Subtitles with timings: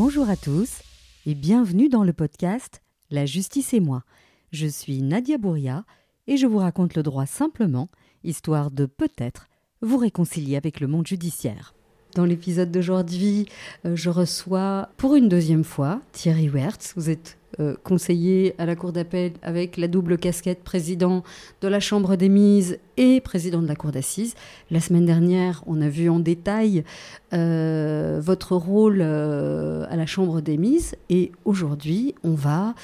[0.00, 0.82] Bonjour à tous
[1.26, 4.04] et bienvenue dans le podcast La justice et moi.
[4.52, 5.84] Je suis Nadia Bouria
[6.28, 7.88] et je vous raconte le droit simplement,
[8.22, 9.48] histoire de peut-être
[9.82, 11.74] vous réconcilier avec le monde judiciaire.
[12.14, 13.46] Dans l'épisode d'aujourd'hui,
[13.86, 16.92] euh, je reçois pour une deuxième fois Thierry Wertz.
[16.94, 21.22] Vous êtes euh, conseiller à la Cour d'appel avec la double casquette président
[21.60, 24.34] de la Chambre des mises et président de la Cour d'assises.
[24.70, 26.84] La semaine dernière, on a vu en détail
[27.32, 32.74] euh, votre rôle à la Chambre des mises et aujourd'hui, on va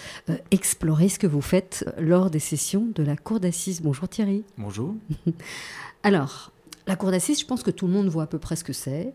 [0.50, 3.82] explorer ce que vous faites lors des sessions de la Cour d'assises.
[3.82, 4.44] Bonjour Thierry.
[4.58, 4.94] Bonjour.
[6.02, 6.53] Alors,
[6.86, 8.72] la cour d'assises, je pense que tout le monde voit à peu près ce que
[8.72, 9.14] c'est.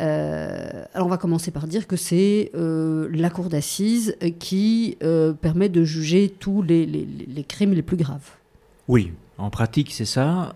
[0.00, 5.32] Euh, alors on va commencer par dire que c'est euh, la cour d'assises qui euh,
[5.32, 8.30] permet de juger tous les, les, crimes les plus graves.
[8.88, 10.54] Oui, en pratique c'est ça.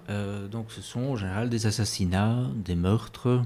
[0.51, 3.43] donc ce sont en général des assassinats, des meurtres,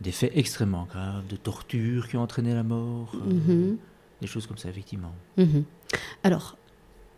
[0.00, 3.76] des faits extrêmement graves, de tortures qui ont entraîné la mort, mhm.
[4.20, 5.14] des choses comme ça effectivement.
[5.36, 5.64] Mhm.
[6.22, 6.56] Alors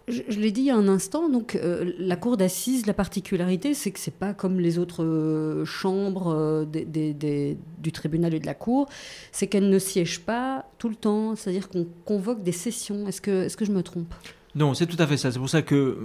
[0.08, 3.74] je, l'ai dit il y a un instant, donc euh, la cour d'assises, la particularité,
[3.74, 8.54] c'est que c'est pas comme les autres euh, chambres euh, du tribunal et de la
[8.54, 8.88] cour,
[9.32, 13.08] c'est qu'elle ne siège pas tout le temps, c'est-à-dire qu'on convoque des sessions.
[13.08, 14.14] Est-ce que, je me trompe?
[14.54, 15.32] Non, c'est tout à fait ça.
[15.32, 15.98] C'est pour ça que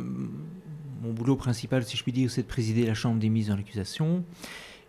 [1.03, 3.55] mon boulot principal, si je puis dire, c'est de présider la chambre des mises dans
[3.55, 4.23] l'accusation.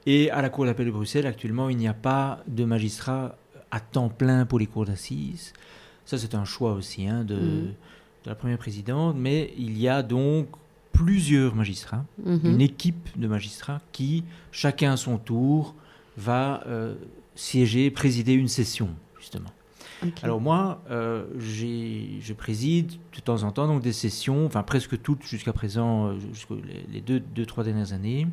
[0.07, 3.37] Et à la cour d'appel de Bruxelles, actuellement, il n'y a pas de magistrat
[3.71, 5.53] à temps plein pour les cours d'assises.
[6.07, 7.37] Ça, c'est un choix aussi hein, de.
[7.37, 7.75] Mmh
[8.25, 10.49] de la première présidente, mais il y a donc
[10.93, 12.41] plusieurs magistrats, mhm.
[12.45, 15.75] une équipe de magistrats qui, chacun à son tour,
[16.17, 16.95] va euh,
[17.35, 19.51] siéger, présider une session, justement.
[20.23, 25.23] Alors moi, euh, je préside de temps en temps donc des sessions, enfin presque toutes
[25.23, 26.59] jusqu'à présent, euh, jusqu'aux
[26.93, 28.27] les deux, deux, trois dernières années,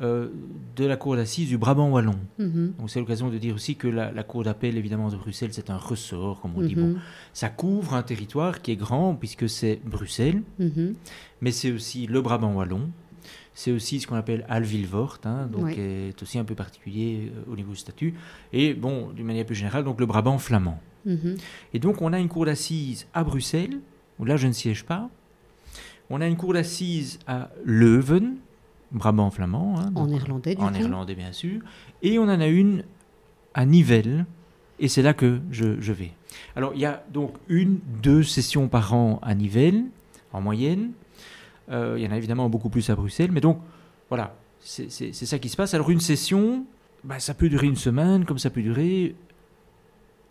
[0.00, 0.28] euh,
[0.74, 2.16] de la Cour d'assises du Brabant wallon.
[2.38, 2.72] Mhm.
[2.78, 5.76] Donc c'est l'occasion de dire aussi que la, Cour d'appel évidemment de Bruxelles c'est un
[5.76, 6.74] ressort, comme on dit.
[6.74, 7.00] Bon, mhm.
[7.34, 10.94] ça couvre un territoire qui est grand puisque c'est Bruxelles, mhm.
[11.42, 12.88] mais c'est aussi le Brabant wallon.
[13.52, 17.52] C'est aussi ce qu'on appelle Alvillevort, hein, donc qui est aussi un peu particulier euh,
[17.52, 18.14] au niveau du statut.
[18.54, 20.80] Et bon, d'une manière plus générale, donc le Brabant flamand.
[21.74, 23.78] Et donc on a une cour d'assises à Bruxelles,
[24.18, 25.10] où là je ne siège pas.
[26.08, 28.36] On a une cour d'assises à Leuven,
[28.92, 29.78] Brabant flamand.
[29.78, 31.60] Hein, en néerlandais, du En néerlandais, bien sûr.
[32.02, 32.84] Et on en a une
[33.54, 34.26] à Nivelles,
[34.78, 36.12] et c'est là que je, vais.
[36.56, 39.84] Alors, il y a donc une, deux sessions par an à Nivelles,
[40.32, 40.92] en moyenne.
[41.70, 43.58] Euh, il y en a évidemment beaucoup plus à Bruxelles, mais donc,
[44.08, 45.74] voilà, c'est ça qui se passe.
[45.74, 46.64] Alors, une session,
[47.04, 49.14] bah, ça peut durer une semaine, comme ça peut durer.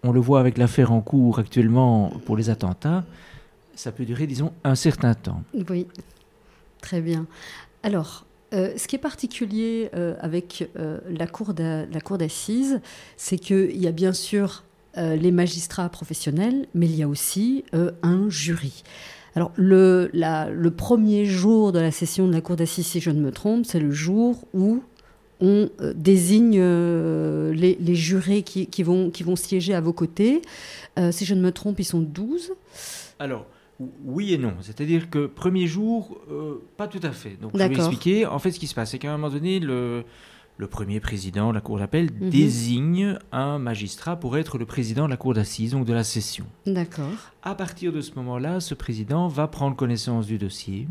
[0.03, 3.03] On le voit avec l'affaire en cours actuellement pour les attentats,
[3.75, 5.43] ça peut durer, disons, un certain temps.
[5.69, 5.87] Oui,
[6.81, 7.25] très bien.
[7.83, 11.53] Alors, euh, ce qui est particulier euh, avec euh, la cour
[12.17, 12.81] d'assises,
[13.15, 14.63] c'est qu'il y a bien sûr
[14.97, 18.83] les magistrats professionnels, mais il y a aussi un jury.
[19.37, 23.21] Alors, le, le, premier jour de la session de la cour d'assises, si je ne
[23.21, 24.83] me trompe, c'est le jour où
[25.39, 30.41] on désigne les, jurés qui, qui, vont, qui vont siéger à vos côtés.
[31.11, 32.51] si je ne me trompe, ils sont 12.
[33.17, 33.45] Alors,
[34.03, 34.53] oui et non.
[34.61, 37.37] C'est-à-dire que premier jour, euh, pas tout à fait.
[37.41, 38.25] Donc je vais expliquer.
[38.25, 40.03] En fait, ce qui se passe, c'est qu'à un moment donné, le,
[40.57, 42.29] le premier président de la cour d'appel mhm.
[42.29, 46.45] désigne un magistrat pour être le président de la cour d'assises, donc de la session.
[46.65, 47.31] D'accord.
[47.43, 50.87] À partir de ce moment-là, ce président va prendre connaissance du dossier.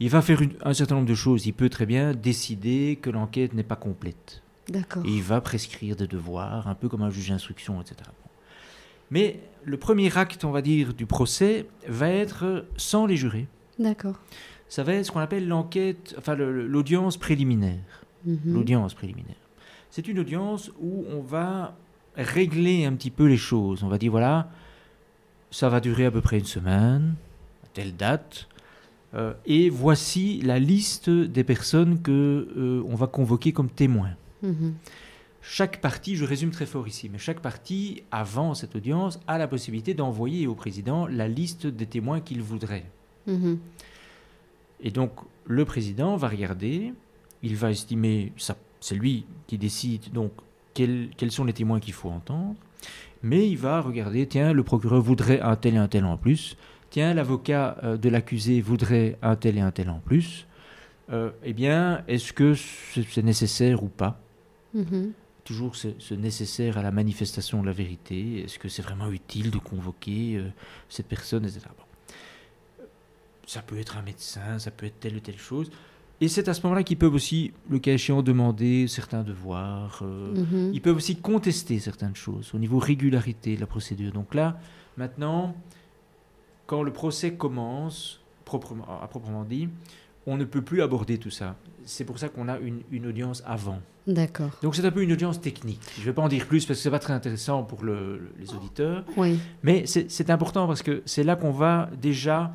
[0.00, 1.46] Il va faire un certain nombre de choses.
[1.46, 4.42] Il peut très bien décider que l'enquête n'est pas complète.
[4.68, 5.02] D'accord.
[5.04, 7.96] il va prescrire des devoirs, un peu comme un juge d'instruction, etc.
[9.10, 13.46] Mais le premier acte, on va dire, du procès va être sans les jurés.
[13.78, 14.16] D'accord.
[14.68, 18.04] Ça va être ce qu'on appelle l'enquête, enfin l'audience préliminaire.
[18.24, 18.54] Mhm.
[18.54, 19.36] L'audience préliminaire.
[19.90, 21.76] C'est une audience où on va
[22.16, 23.82] régler un petit peu les choses.
[23.82, 24.50] On va dire voilà,
[25.50, 27.14] ça va durer à peu près une semaine,
[27.64, 28.48] à telle date,
[29.14, 34.14] euh, et voici la liste des personnes que euh, on va convoquer comme témoins.
[34.42, 34.74] Mhm.
[35.46, 39.46] Chaque partie, je résume très fort ici, mais chaque partie, avant cette audience, a la
[39.46, 42.86] possibilité d'envoyer au président la liste des témoins qu'il voudrait.
[43.26, 43.58] Mhm.
[44.80, 45.12] Et donc,
[45.46, 46.94] le président va regarder,
[47.42, 48.32] il va estimer,
[48.80, 50.32] c'est lui qui décide donc
[50.72, 52.54] quels, sont les témoins qu'il faut entendre,
[53.22, 56.56] mais il va regarder, tiens, le procureur voudrait un tel et un tel en plus,
[56.88, 60.46] tiens, l'avocat euh, de l'accusé voudrait un tel et un tel en plus,
[61.12, 64.18] euh, eh bien, est-ce que c'est nécessaire ou pas?
[64.72, 65.12] Mhm
[65.44, 68.42] toujours ce, nécessaire à la manifestation de la vérité?
[68.44, 70.48] Est-ce que c'est vraiment utile de convoquer euh,
[70.88, 71.60] cette personne, etc.
[73.46, 75.70] Ça peut être un médecin, ça peut être telle ou telle chose.
[76.20, 80.00] Et c'est à ce moment-là qu'ils peuvent aussi, le cas échéant, demander certains devoirs.
[80.02, 80.70] euh, Mhm.
[80.72, 84.12] Ils peuvent aussi contester certaines choses au niveau régularité de la procédure.
[84.12, 84.58] Donc là,
[84.96, 85.54] maintenant,
[86.66, 89.68] quand le procès commence, proprement, à proprement dit,
[90.26, 91.56] on ne peut plus aborder tout ça.
[91.84, 93.80] C'est pour ça qu'on a une, une audience avant.
[94.06, 94.50] D'accord.
[94.62, 95.80] Donc c'est un peu une audience technique.
[95.96, 98.30] Je ne vais pas en dire plus parce que c'est pas très intéressant pour le-
[98.38, 99.04] les auditeurs.
[99.16, 99.38] Oui.
[99.62, 102.54] Mais c'est important parce que c'est là qu'on va déjà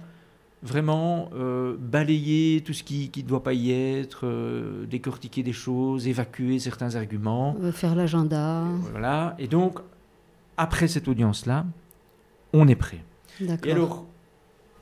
[0.62, 6.08] vraiment euh, balayer tout ce qui ne doit pas y être, euh, décortiquer des choses,
[6.08, 7.56] évacuer certains arguments.
[7.64, 8.66] Euh, Faire l'agenda.
[8.92, 9.36] Voilà.
[9.40, 9.80] Et donc,
[10.58, 11.66] après cette audience-là,
[12.54, 13.02] on est prêt.
[13.40, 13.68] D'accord.
[13.68, 14.06] Et alors,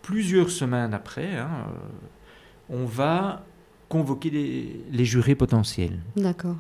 [0.02, 1.50] plusieurs semaines après, hein,
[2.70, 3.44] on va
[3.90, 6.00] convoquer les, les jurés potentiels.
[6.16, 6.58] D'accord.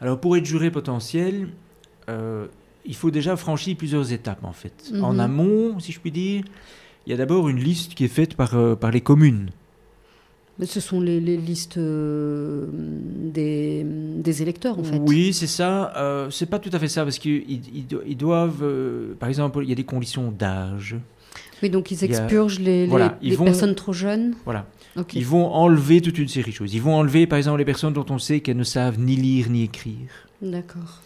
[0.00, 1.48] Alors, pour être juré potentiel,
[2.08, 2.46] euh,
[2.84, 4.90] il faut déjà franchir plusieurs étapes, en fait.
[4.92, 5.04] Mhm.
[5.04, 6.42] En amont, si je puis dire,
[7.06, 9.50] il y a d'abord une liste qui est faite par, euh, par les communes.
[10.58, 14.98] Mais ce sont les, les listes euh, des, des électeurs, en fait.
[15.06, 15.92] Oui, c'est ça.
[15.96, 19.28] Euh, c'est pas tout à fait ça, parce qu'ils ils do- ils doivent, euh, par
[19.28, 20.96] exemple, il y a des conditions d'âge.
[21.62, 24.34] Oui, donc ils a- expurgent les, les- voilà, ils les vont- personnes trop jeunes.
[24.44, 24.66] Voilà.
[25.14, 26.74] Ils vont enlever toute une série de choses.
[26.74, 29.48] Ils vont enlever, par exemple, les personnes dont on sait qu'elles ne savent ni lire
[29.50, 30.08] ni écrire.
[30.42, 31.00] D'accord.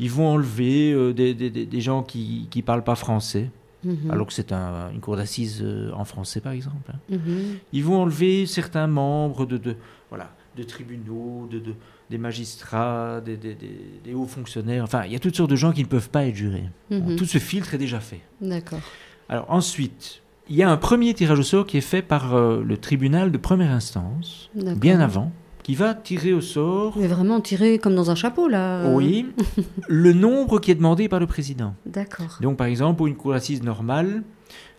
[0.00, 3.50] Ils vont enlever euh, des, des- des- des gens qui ne parlent pas français,
[3.84, 4.10] Mhm.
[4.10, 6.90] alors que c'est un- une cour d'assises euh, en français, par exemple.
[6.92, 6.98] hein.
[7.10, 7.58] Mhm.
[7.72, 9.76] Ils vont enlever certains membres de, de,
[10.08, 11.74] voilà, de tribunaux, de, de-
[12.10, 14.84] des magistrats, des, des- des- des hauts fonctionnaires.
[14.84, 16.64] Enfin, il y a toutes sortes de gens qui ne peuvent pas être jurés.
[16.90, 17.16] Bon, Mhm.
[17.16, 18.20] tout ce filtre est déjà fait.
[18.40, 18.80] D'accord.
[19.28, 22.62] Alors ensuite, il y a un premier tirage au sort qui est fait par euh,
[22.64, 25.30] le tribunal de première instance, bien avant,
[25.62, 28.88] qui va tirer au sort, Mais vraiment tiré comme dans un chapeau, là.
[28.90, 29.26] oui,
[29.88, 31.74] le nombre qui est demandé par le président.
[31.86, 32.38] D'accord.
[32.40, 34.22] Donc par exemple, pour une cour d'assises normale,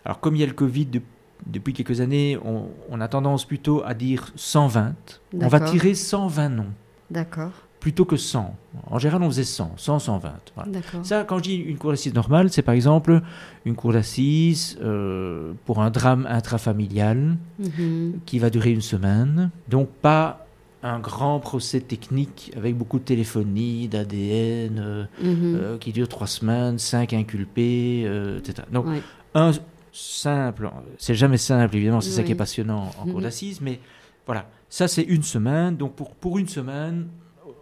[0.04, 1.00] alors comme il y a le Covid de-
[1.46, 4.94] depuis quelques années, on, on a tendance plutôt à dire 120.
[5.40, 6.66] On va tirer 120 noms,
[7.10, 7.50] D'accord.
[7.84, 8.56] Plutôt que 100.
[8.86, 10.32] En général, on faisait 100, 100, 120.
[10.54, 10.70] voilà.
[10.72, 11.04] D'accord.
[11.04, 13.20] Ça, quand je dis une cour d'assises normale, c'est par exemple
[13.66, 18.20] une cour d'assises euh, pour un drame intrafamilial Mhm.
[18.24, 19.50] qui va durer une semaine.
[19.68, 20.46] Donc pas
[20.82, 25.54] un grand procès technique avec beaucoup de téléphonie, d'ADN, euh, Mhm.
[25.54, 28.00] euh, qui dure trois semaines, cinq inculpés,
[28.38, 28.66] etc.
[28.72, 29.02] Donc Ouais.
[29.34, 29.50] un
[29.92, 33.22] simple, c'est jamais simple évidemment, c'est ça qui est passionnant en cour Mhm.
[33.24, 33.78] d'assises, mais
[34.24, 35.76] voilà, ça c'est une semaine.
[35.76, 37.08] Donc pour, pour une semaine,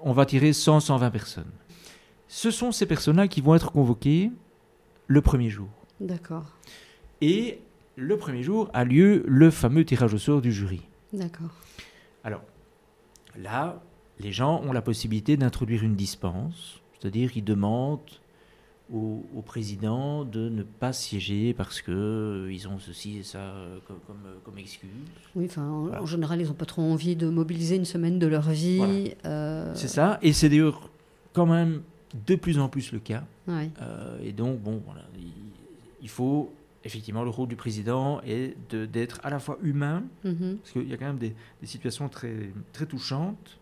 [0.02, 1.50] on va tirer 100, 120 personnes.
[2.28, 4.30] Ce sont ces personnes-là qui vont être convoquées
[5.06, 5.68] le premier jour.
[6.00, 6.46] D'accord.
[7.20, 7.60] Et
[7.96, 10.80] le premier jour a lieu le fameux tirage au sort du jury.
[11.12, 11.54] D'accord.
[12.24, 12.42] Alors,
[13.36, 13.82] là,
[14.18, 18.00] les gens ont la possibilité d'introduire une dispense, c'est-à-dire qu'ils demandent
[18.92, 23.38] au, au président de ne pas siéger parce que euh, ils ont ceci et ça
[23.38, 24.90] euh, comme, comme, euh, comme excuse.
[25.34, 26.02] Oui, enfin, en, Voilà.
[26.02, 28.76] en général, ils n'ont pas trop envie de mobiliser une semaine de leur vie.
[28.78, 28.94] Voilà.
[29.26, 30.90] euh, C'est ça, et c'est d'ailleurs
[31.32, 31.82] quand même
[32.26, 33.24] de plus en plus le cas.
[33.48, 33.70] ouais.
[34.22, 35.32] Et donc, bon, voilà, il,
[36.02, 36.52] il faut
[36.84, 40.58] effectivement le rôle du président est d'être à la fois humain, Mhm.
[40.58, 43.56] parce qu'il y a quand même des, des situations très, très touchantes,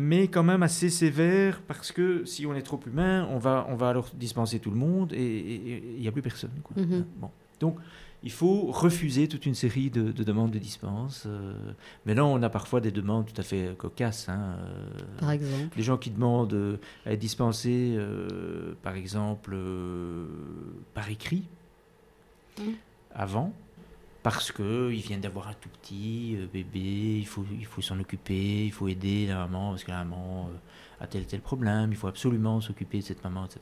[0.00, 3.74] mais quand même assez sévères, parce que si on est trop humain, on va, on
[3.74, 6.52] va alors dispenser tout le monde et il n'y a plus personne.
[6.62, 6.80] quoi.
[6.80, 7.04] Mhm.
[7.20, 7.30] Bon.
[7.58, 7.76] Donc,
[8.22, 11.24] il faut refuser toute une série de, de demandes de dispense.
[11.26, 11.52] euh,
[12.06, 14.28] mais là, on a parfois des demandes tout à fait cocasses.
[14.28, 15.76] hein, euh, Par exemple.
[15.76, 16.76] des gens qui demandent euh,
[17.06, 20.26] à être dispensés, euh, par exemple, euh,
[20.94, 21.44] par écrit,
[22.60, 22.74] Mhm.
[23.14, 23.52] avant,
[24.30, 28.66] parce qu'ils viennent d'avoir un tout petit euh, bébé, il faut, il faut s'en occuper,
[28.66, 31.96] il faut aider la maman, parce que la maman euh, a tel tel problème, il
[31.96, 33.60] faut absolument s'occuper de cette maman, etc.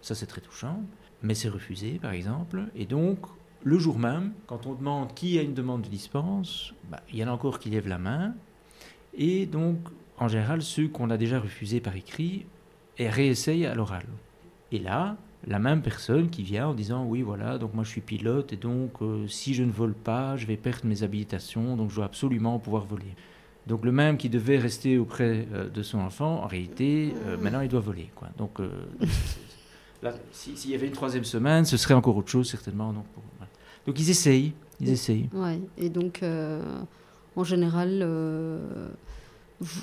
[0.00, 0.82] Ça, c'est très touchant,
[1.22, 2.64] mais c'est refusé, par exemple.
[2.74, 3.18] Et donc,
[3.62, 7.24] le jour même, quand on demande qui a une demande de dispense, bah, il y
[7.24, 8.34] en a encore qui lèvent la main.
[9.14, 9.78] Et donc,
[10.18, 12.46] en général, ceux qu'on a déjà refusés par écrit
[12.98, 14.06] et réessayent à l'oral.
[14.72, 18.00] Et là, la même personne qui vient en disant oui voilà donc moi je suis
[18.00, 21.90] pilote et donc euh, si je ne vole pas je vais perdre mes habilitations donc
[21.90, 23.14] je dois absolument pouvoir voler
[23.66, 27.60] donc le même qui devait rester auprès euh, de son enfant en réalité euh, maintenant
[27.60, 28.70] il doit voler quoi donc euh,
[30.32, 33.04] si- s'il y avait une troisième semaine ce serait encore autre chose certainement donc,
[33.38, 33.50] voilà.
[33.86, 35.60] donc ils essayent ils essayent Ouais.
[35.78, 36.60] Et donc, euh,
[37.36, 38.88] en général, euh,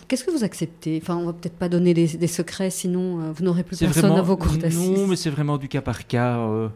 [0.08, 1.00] qu'est-ce que vous acceptez?
[1.02, 4.02] Enfin, on va peut-être pas donner des, des secrets, sinon euh, vous n'aurez plus personne
[4.02, 4.98] vraiment, à vos cours d'assises.
[4.98, 6.38] Non, mais c'est vraiment du cas par cas.
[6.40, 6.70] euh,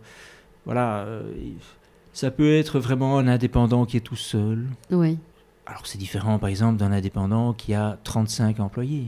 [0.65, 1.33] voilà, euh,
[2.13, 4.65] ça peut être vraiment un indépendant qui est tout seul.
[4.91, 5.17] Oui.
[5.65, 9.07] Alors c'est différent, par exemple, d'un indépendant qui a 35 employés.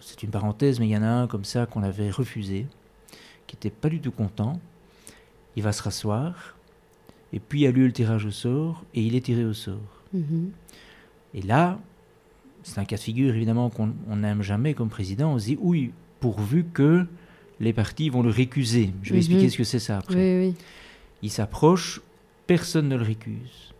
[0.00, 2.66] C'est une parenthèse, mais il y en a un comme ça qu'on avait refusé,
[3.46, 4.60] qui n'était pas du tout content.
[5.56, 6.54] Il va se rasseoir,
[7.32, 9.52] et puis il y a lieu le tirage au sort, et il est tiré au
[9.54, 10.04] sort.
[10.12, 10.50] Mhm.
[11.34, 11.78] Et là,
[12.68, 15.32] c'est un cas de figure évidemment qu'on n'aime jamais comme président.
[15.34, 17.06] On se dit oui, pourvu que
[17.60, 18.92] les partis vont le récuser.
[19.02, 19.50] Je vais expliquer Mhm.
[19.50, 20.16] ce que c'est ça après.
[20.40, 20.54] Oui, oui.
[21.22, 22.00] Il s'approche,
[22.46, 23.72] personne ne le récuse.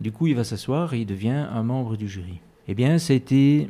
[0.00, 2.40] Du coup, il va s'asseoir et il devient un membre du jury.
[2.68, 3.68] Eh bien, ça a été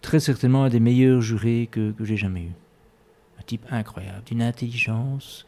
[0.00, 2.52] très certainement un des meilleurs jurés que, que j'ai jamais eu.
[3.38, 5.44] Un type incroyable, d'une intelligence,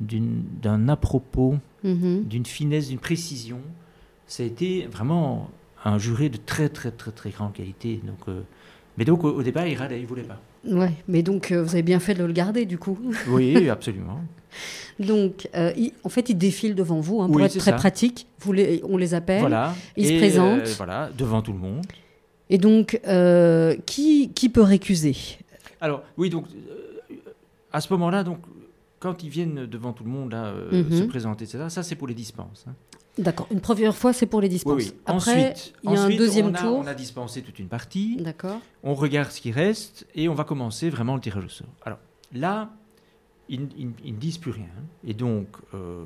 [0.00, 2.24] d'un à-propos, Mhm.
[2.24, 3.60] d'une finesse, d'une précision.
[4.26, 5.50] Ça a été vraiment
[5.84, 8.00] un juré de très, très, très, très grande qualité.
[8.04, 8.40] Donc, euh,
[8.96, 10.40] mais donc, au, au départ, il râlait, il voulait pas.
[10.66, 12.98] Ouais, mais donc euh, vous avez bien fait de le garder du coup.
[13.28, 14.20] Oui, absolument.
[14.98, 17.76] Donc, euh, il- en fait, ils défilent devant vous hein, pour Oui, être très ça.
[17.76, 18.26] pratique.
[18.40, 19.40] Vous les, on les appelle.
[19.40, 19.74] Voilà.
[19.96, 20.60] il se Et, présente.
[20.60, 21.84] euh, voilà, devant tout le monde.
[22.50, 23.00] Et donc,
[23.86, 25.16] qui, qui peut récuser?
[25.80, 26.46] Alors, oui, donc,
[27.72, 28.38] à ce moment-là, donc,
[29.00, 30.90] quand ils viennent devant tout le monde là, Mhm.
[30.92, 32.64] se présenter, etc., ça, c'est pour les dispenses.
[32.68, 32.74] hein.
[33.18, 33.46] D'accord.
[33.50, 34.74] Une première fois, c'est pour les dispenses.
[34.76, 34.96] Oui, oui.
[35.06, 36.78] Après, ensuite, il y a un deuxième on a, tour.
[36.78, 38.16] On a dispensé toute une partie.
[38.16, 38.58] D'accord.
[38.82, 41.68] On regarde ce qui reste et on va commencer vraiment le tirage au sort.
[41.84, 41.98] Alors,
[42.32, 42.70] là,
[43.48, 44.66] ils, ils- ils ne disent plus rien.
[45.06, 46.04] Et donc, euh,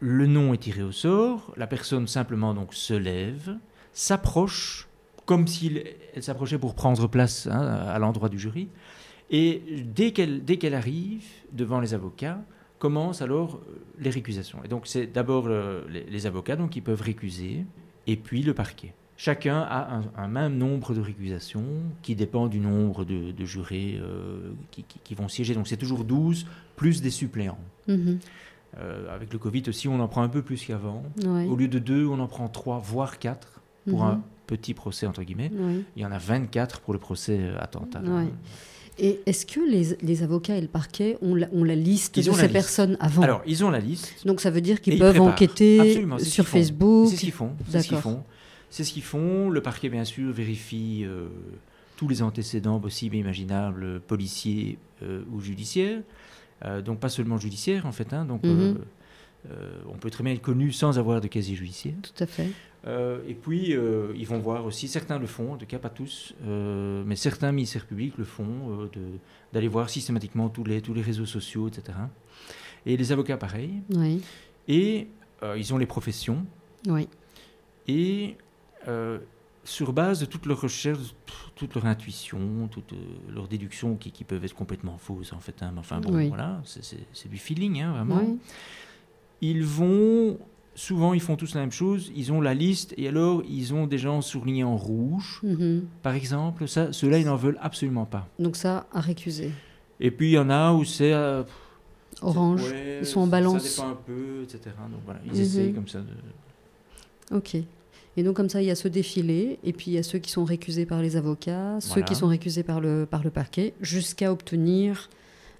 [0.00, 1.52] le nom est tiré au sort.
[1.58, 3.56] La personne simplement donc se lève,
[3.92, 4.88] s'approche,
[5.26, 5.84] comme s'il
[6.14, 8.68] elle s'approchait pour prendre place hein, à l'endroit du jury.
[9.30, 9.62] Et
[9.94, 12.40] dès qu'elle dès qu'elle arrive devant les avocats,
[12.82, 14.58] commencent alors euh, les récusations.
[14.64, 17.64] Et donc, c'est d'abord euh, les, les avocats donc, qui peuvent récuser,
[18.08, 18.92] et puis le parquet.
[19.16, 21.64] Chacun a un, un même nombre de récusations
[22.02, 25.54] qui dépend du nombre de, de jurés euh, qui, qui- qui vont siéger.
[25.54, 27.58] Donc c'est toujours 12 plus des suppléants.
[27.86, 28.18] Mhm.
[28.78, 31.04] Euh, avec le Covid aussi, on en prend un peu plus qu'avant.
[31.24, 31.46] Ouais.
[31.46, 34.10] Au lieu de 2, on en prend 3, voire 4 pour Mhm.
[34.10, 35.52] un petit procès, entre guillemets.
[35.54, 35.80] Ouais.
[35.94, 38.00] Il y en a 24 pour le procès attentat.
[38.00, 38.26] Ouais.
[38.98, 42.24] Et est-ce que les, les avocats et le parquet ont la, ont la liste Ils
[42.26, 44.14] de ont ces personnes avant Alors, ils ont la liste.
[44.26, 46.46] Donc ça veut dire qu'ils ils peuvent enquêter sur.
[46.46, 47.08] Facebook.
[47.08, 47.52] C'est ce qu'ils font.
[47.70, 48.22] C'est ce qu'ils font.
[48.70, 49.48] C'est ce qu'ils font.
[49.50, 51.28] Le parquet, bien sûr, vérifie euh,
[51.96, 56.00] tous les antécédents possibles et imaginables, euh, policiers euh, ou judiciaires.
[56.64, 58.12] Euh, donc pas seulement judiciaires, en fait.
[58.12, 58.24] hein.
[58.24, 58.74] donc, euh,
[59.92, 61.94] on peut très bien être connu sans avoir de casier judiciaire.
[62.02, 62.48] Tout à fait.
[62.86, 65.88] Euh, et puis, euh, ils vont voir aussi, certains le font, en tout cas pas
[65.90, 68.88] tous, euh, mais certains ministères publics le font,
[69.52, 71.96] d'aller voir systématiquement tous les, tous les réseaux sociaux, etc.
[72.86, 73.82] Et les avocats, pareil.
[73.94, 74.20] Oui.
[74.66, 75.08] Et
[75.56, 76.44] ils ont les professions.
[76.88, 77.08] Oui.
[77.86, 78.36] Et
[79.64, 81.14] sur base de toutes leurs recherches,
[81.54, 82.94] toute leur intuition, toutes
[83.32, 85.62] leurs déductions qui, qui peuvent être complètement fausses en fait.
[85.62, 86.28] hein, mais enfin bon, Oui.
[86.28, 88.36] voilà, c'est- du feeling, hein, vraiment.
[89.40, 90.36] Ils vont,
[90.74, 93.86] souvent ils font tous la même chose, ils ont la liste et alors ils ont
[93.86, 95.84] des gens surlignés en rouge, Mhm.
[96.02, 96.66] par exemple.
[96.68, 98.26] Ça, Ceux-là, ils n'en veulent absolument pas.
[98.38, 99.50] Donc ça, à récuser.
[100.00, 101.12] Et puis il y en a où c'est...
[101.12, 101.42] euh,
[102.20, 102.62] Orange.
[102.70, 103.62] ouais, ils sont en balance.
[103.62, 104.60] Ça dépend un peu, etc.
[104.90, 105.40] Donc voilà, ils Mhm.
[105.40, 107.36] essayent comme ça de...
[107.36, 107.56] Ok.
[108.16, 110.18] Et donc comme ça, il y a ce défilé, et puis il y a ceux
[110.18, 113.72] qui sont récusés par les avocats, ceux qui sont récusés par le, par le parquet,
[113.80, 115.08] jusqu'à obtenir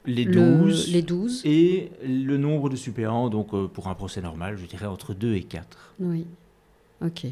[0.06, 1.42] Les le- 12, les 12.
[1.44, 5.34] Et le nombre de suppléants, donc euh, pour un procès normal, je dirais entre 2
[5.34, 5.94] et 4.
[6.00, 6.24] Oui.
[7.04, 7.26] Ok.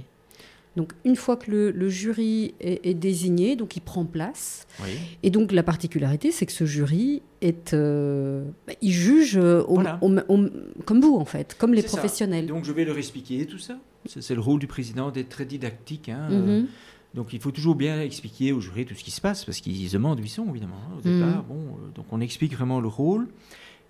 [0.77, 4.69] Donc une fois que le, le jury est, est désigné, donc il prend place.
[4.81, 4.91] Oui.
[5.25, 9.75] Et donc la particularité, c'est que ce jury est, euh, bah, il juge euh, au-
[9.75, 9.99] Voilà.
[10.01, 10.49] au- au-
[10.85, 12.47] comme vous en fait, comme les professionnels.
[12.47, 13.79] Donc je vais leur expliquer tout ça.
[14.07, 16.09] C'est le rôle du président d'être très didactique.
[16.09, 16.67] hein, Mhm.
[17.15, 19.89] Donc il faut toujours bien expliquer aux jurés tout ce qui se passe, parce qu'ils
[19.89, 20.81] se demandent où ils sont, évidemment.
[20.91, 21.13] hein, au Mhm.
[21.15, 23.29] départ, bon, euh, donc on explique vraiment le rôle,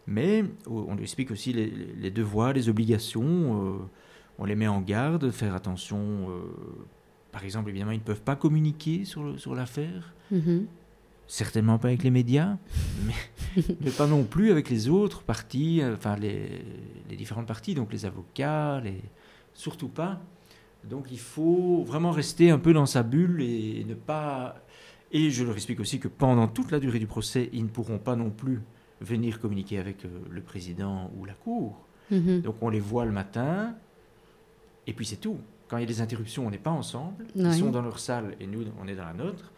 [0.06, 3.24] mais on explique aussi les, devoirs, les obligations.
[3.64, 3.78] euh,
[4.38, 6.30] on les met en garde, faire attention.
[6.30, 6.40] euh,
[7.30, 10.14] par exemple, évidemment, ils ne peuvent pas communiquer sur sur l'affaire.
[10.30, 10.66] Mhm.
[11.26, 12.56] certainement pas avec les médias,
[13.06, 13.14] mais,
[13.80, 16.60] mais pas non plus avec les autres parties, enfin les,
[17.08, 19.00] les différentes parties, donc les avocats, les,
[19.54, 20.20] surtout pas.
[20.84, 24.56] Donc il faut vraiment rester un peu dans sa bulle et, ne pas.
[25.12, 27.98] Et je leur explique aussi que pendant toute la durée du procès, ils ne pourront
[27.98, 28.60] pas non plus
[29.00, 31.84] venir communiquer avec euh, le président ou la cour.
[32.10, 32.42] Mhm.
[32.42, 33.74] Donc on les voit le matin,
[34.86, 35.38] et puis c'est tout.
[35.68, 37.24] Quand il y a des interruptions, on n'est pas ensemble.
[37.36, 39.52] Ils sont dans leur salle et nous, on est dans la nôtre.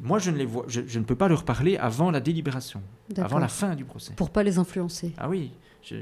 [0.00, 2.80] Moi, je ne, les vois, je, je ne peux pas leur parler avant la délibération,
[3.16, 4.12] avant la fin du procès.
[4.14, 5.12] Pour pas les influencer.
[5.18, 5.50] Ah oui,
[5.82, 5.96] je-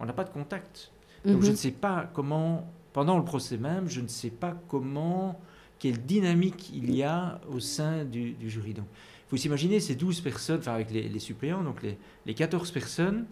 [0.00, 0.90] on n'a pas de contact.
[1.24, 1.42] Donc Mhm.
[1.44, 5.38] je ne sais pas comment, pendant le procès même, je ne sais pas comment,
[5.78, 8.72] quelle dynamique il y a au sein du, jury.
[8.72, 12.70] Donc, il faut s'imaginer ces 12 personnes, enfin avec les, suppléants, donc les, les 14
[12.70, 13.26] personnes,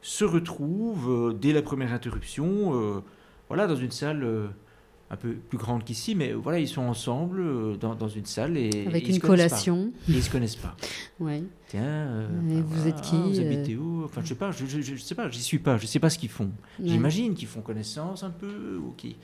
[0.00, 3.00] se retrouvent euh, dès la première interruption, euh,
[3.48, 4.46] voilà, dans une salle euh,
[5.08, 8.56] un peu plus grande qu'ici, mais voilà, ils sont ensemble euh, dans, dans une salle
[8.56, 9.28] et Avec une pas.
[9.28, 9.92] collation.
[10.08, 10.76] Et ils se connaissent pas.
[11.20, 11.42] Ouais.
[11.68, 14.04] Tiens, euh, Et ben vous voilà, êtes qui, Vous euh habitez où?
[14.04, 16.10] Enfin, je sais pas, je, je, je sais pas, j'y suis pas, je sais pas
[16.10, 16.50] ce qu'ils font.
[16.78, 16.88] Ouais.
[16.88, 18.76] J'imagine qu'ils font connaissance un peu.
[18.84, 19.16] ou qui-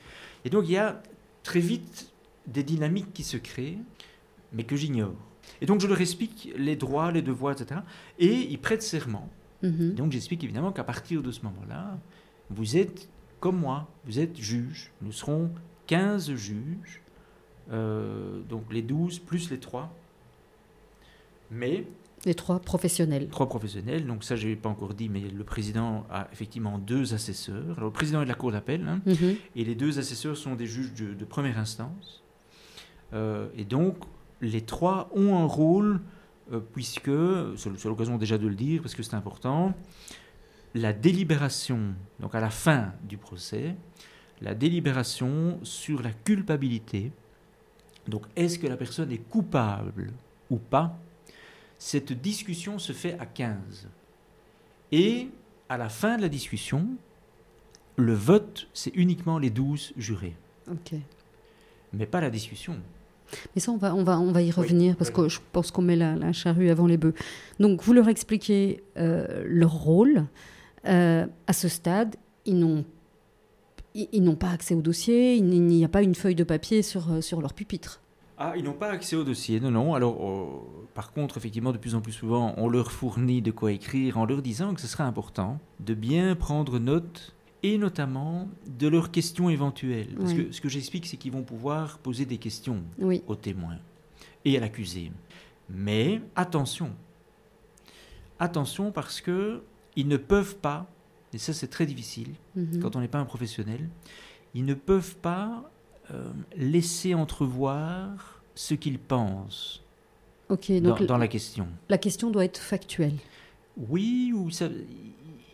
[0.45, 1.03] Et donc, il y a
[1.43, 2.11] très vite
[2.47, 3.77] des dynamiques qui se créent,
[4.53, 5.13] mais que j'ignore.
[5.61, 7.81] Et donc je leur explique les droits, les devoirs, etc.
[8.17, 9.29] Et ils prêtent serment.
[9.61, 9.93] Mhm.
[9.93, 11.97] Donc j'explique évidemment qu'à partir de ce moment-là,
[12.49, 13.07] vous êtes
[13.39, 14.91] comme moi, vous êtes juge.
[15.01, 15.51] Nous serons
[15.87, 17.01] 15 juges,
[17.71, 19.93] euh, donc les 12 plus les 3.
[21.51, 21.85] Mais
[22.25, 23.27] Les trois professionnels.
[23.29, 27.13] trois professionnels, donc ça je n'ai pas encore dit, mais le président a effectivement deux
[27.13, 27.63] assesseurs.
[27.77, 29.35] Alors le président est de la cour d'appel, hein, Mhm.
[29.55, 32.23] et les deux assesseurs sont des juges de, de première instance.
[33.13, 33.97] Euh, et donc,
[34.41, 36.01] les trois ont un rôle,
[36.51, 37.11] euh, puisque,
[37.57, 39.73] c'est c'est l'occasion déjà de le dire, parce que c'est important,
[40.73, 43.75] la délibération, donc à la fin du procès,
[44.41, 47.11] la délibération sur la culpabilité,
[48.07, 50.11] donc est-ce que la personne est coupable
[50.49, 50.97] ou pas,
[51.77, 53.87] cette discussion se fait à 15.
[54.91, 55.29] Et
[55.69, 56.87] à la fin de la discussion,
[57.95, 60.35] le vote, c'est uniquement les 12 jurés,
[60.69, 60.93] Ok.
[61.93, 62.77] mais pas la discussion.
[63.55, 65.15] Mais ça, on va, on va, on va y revenir parce oui.
[65.15, 67.15] que je pense qu'on met la, la charrue avant les bœufs.
[67.59, 70.25] Donc, vous leur expliquez euh, leur rôle.
[70.85, 72.83] Euh, à ce stade, ils n'ont
[73.95, 76.81] ils, ils n'ont pas accès au dossier, il n'y a pas une feuille de papier
[76.81, 77.99] sur, euh, sur leur pupitre.
[78.37, 79.93] Ah, ils n'ont pas accès au dossier, non, non.
[79.93, 83.71] Alors, euh, par contre, effectivement, de plus en plus souvent, on leur fournit de quoi
[83.71, 88.87] écrire en leur disant que ce serait important de bien prendre note et notamment de
[88.87, 90.15] leurs questions éventuelles.
[90.17, 90.47] Parce Oui.
[90.47, 93.77] que ce que j'explique, c'est qu'ils vont pouvoir poser des questions Oui, au témoin
[94.45, 95.11] et à l'accusé.
[95.69, 96.89] Mais attention,
[98.39, 99.61] attention parce que
[99.95, 100.87] ils ne peuvent pas,
[101.33, 102.79] et ça c'est très difficile Mhm.
[102.81, 103.89] quand on n'est pas un professionnel,
[104.53, 105.69] ils ne peuvent pas
[106.11, 109.81] euh, laisser entrevoir ce qu'ils pensent
[110.49, 111.67] dans, Donc, dans la question.
[111.89, 113.17] la question doit être factuelle.
[113.89, 114.67] Oui, ou ça,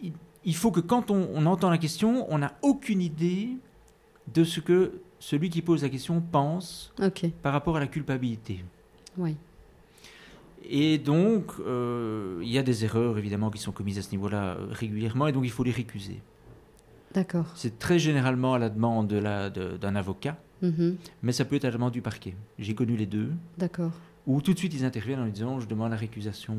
[0.04, 0.12] il,
[0.44, 3.50] il faut que quand on, on entend la question, on n'a aucune idée
[4.34, 6.92] de ce que celui qui pose la question pense
[7.42, 8.64] par rapport à la culpabilité.
[9.18, 9.36] oui.
[10.68, 14.56] Et donc, euh, il y a des erreurs évidemment qui sont commises à ce niveau-là
[14.58, 16.22] euh, régulièrement, et donc il faut les récuser.
[17.14, 17.48] D'accord.
[17.56, 20.98] C'est très généralement à la demande de la- de- d'un avocat, Mhm.
[21.24, 22.36] mais ça peut être à la demande du parquet.
[22.60, 23.94] J'ai connu les deux, D'accord.
[24.28, 26.56] Où tout de suite ils interviennent en disant je demande la récusation.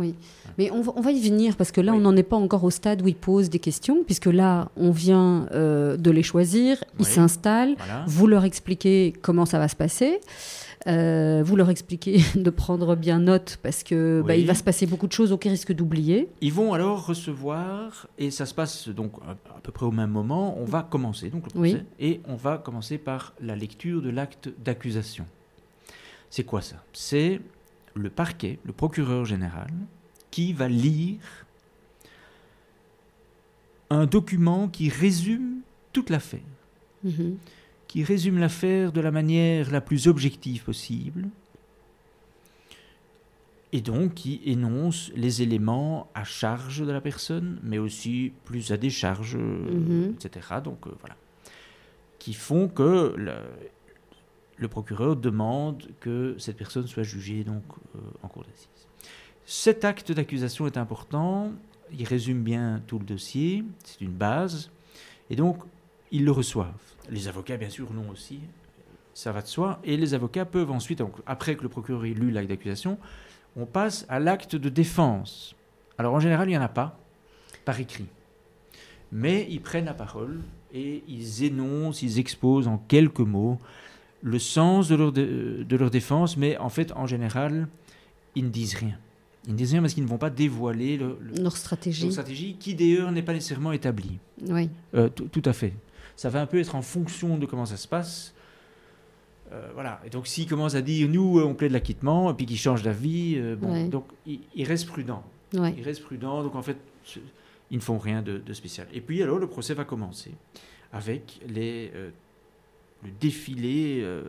[0.00, 0.12] euh.
[0.58, 1.98] Mais on va, on va y venir parce que là, Oui.
[1.98, 4.90] on n'en est pas encore au stade où ils posent des questions, puisque là, on
[4.90, 7.10] vient euh, de les choisir, ils Oui.
[7.10, 8.04] s'installent, Voilà.
[8.06, 10.20] vous leur expliquez comment ça va se passer.
[10.86, 14.40] euh, vous leur expliquez de prendre bien note parce que bah, Oui.
[14.42, 16.28] il va se passer beaucoup de choses auxquelles ils risquent d'oublier.
[16.40, 20.56] Ils vont alors recevoir, et ça se passe donc à, peu près au même moment,
[20.58, 21.70] on va commencer donc le Oui.
[21.72, 25.26] procès, et on va commencer par la lecture de l'acte d'accusation.
[26.30, 26.82] C'est quoi ça?
[26.92, 27.40] C'est
[27.94, 29.68] le parquet, le procureur général,
[30.30, 31.20] qui va lire
[33.90, 35.60] un document qui résume
[35.92, 36.40] toute l'affaire,
[37.04, 37.38] Mhm.
[37.86, 41.28] qui résume l'affaire de la manière la plus objective possible,
[43.72, 48.76] et donc qui énonce les éléments à charge de la personne, mais aussi plus à
[48.76, 50.14] décharge, Mhm.
[50.14, 50.60] etc.
[50.62, 51.16] Donc euh, voilà,
[52.18, 53.34] qui font que le,
[54.58, 57.62] le procureur demande que cette personne soit jugée donc
[57.94, 58.68] euh, en cour d'assises.
[59.46, 61.52] Cet acte d'accusation est important.
[61.92, 63.64] Il résume bien tout le dossier.
[63.84, 64.70] C'est une base,
[65.30, 65.62] et donc
[66.10, 66.74] ils le reçoivent.
[67.10, 68.40] Les avocats, bien sûr, l'ont aussi.
[69.14, 69.80] Ça va de soi.
[69.84, 72.98] Et les avocats peuvent ensuite, donc, après que le procureur ait lu l'acte d'accusation,
[73.56, 75.54] on passe à l'acte de défense.
[75.96, 76.98] Alors en général, il n'y en a pas
[77.64, 78.06] par écrit.
[79.10, 80.40] Mais ils prennent la parole
[80.72, 83.58] et ils énoncent, ils exposent en quelques mots
[84.22, 87.68] le sens de leur, de leur défense, mais en fait, en général,
[88.34, 88.98] ils ne disent rien.
[89.46, 92.02] Ils ne disent rien parce qu'ils ne vont pas dévoiler le- le- Leur stratégie.
[92.02, 94.18] leur stratégie, qui d'ailleurs n'est pas nécessairement établie.
[94.48, 94.68] Oui.
[94.94, 95.72] Euh, tout à fait.
[96.16, 98.34] Ça va un peu être en fonction de comment ça se passe.
[99.52, 100.00] Euh, voilà.
[100.04, 103.36] Et donc, s'il commence à dire nous, on plaide l'acquittement, et puis qu'il change d'avis,
[103.36, 103.88] euh, bon, Ouais.
[103.88, 105.22] donc il, il reste prudent.
[105.54, 105.74] Ouais.
[105.78, 106.42] Il reste prudent.
[106.42, 106.76] Donc, en fait,
[107.70, 108.86] ils ne font rien de, de spécial.
[108.92, 110.32] Et puis, alors, le procès va commencer
[110.92, 111.90] avec les,
[113.04, 114.22] le défilé euh,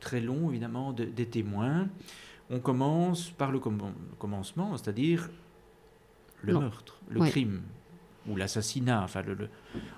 [0.00, 1.88] très long, évidemment, de- des témoins.
[2.50, 3.78] On commence par le, comm-
[4.10, 5.30] le commencement, c'est-à-dire
[6.42, 6.60] le Non.
[6.62, 7.30] meurtre, le Ouais.
[7.30, 7.62] crime
[8.26, 9.02] ou l'assassinat.
[9.04, 9.48] Enfin, le, le-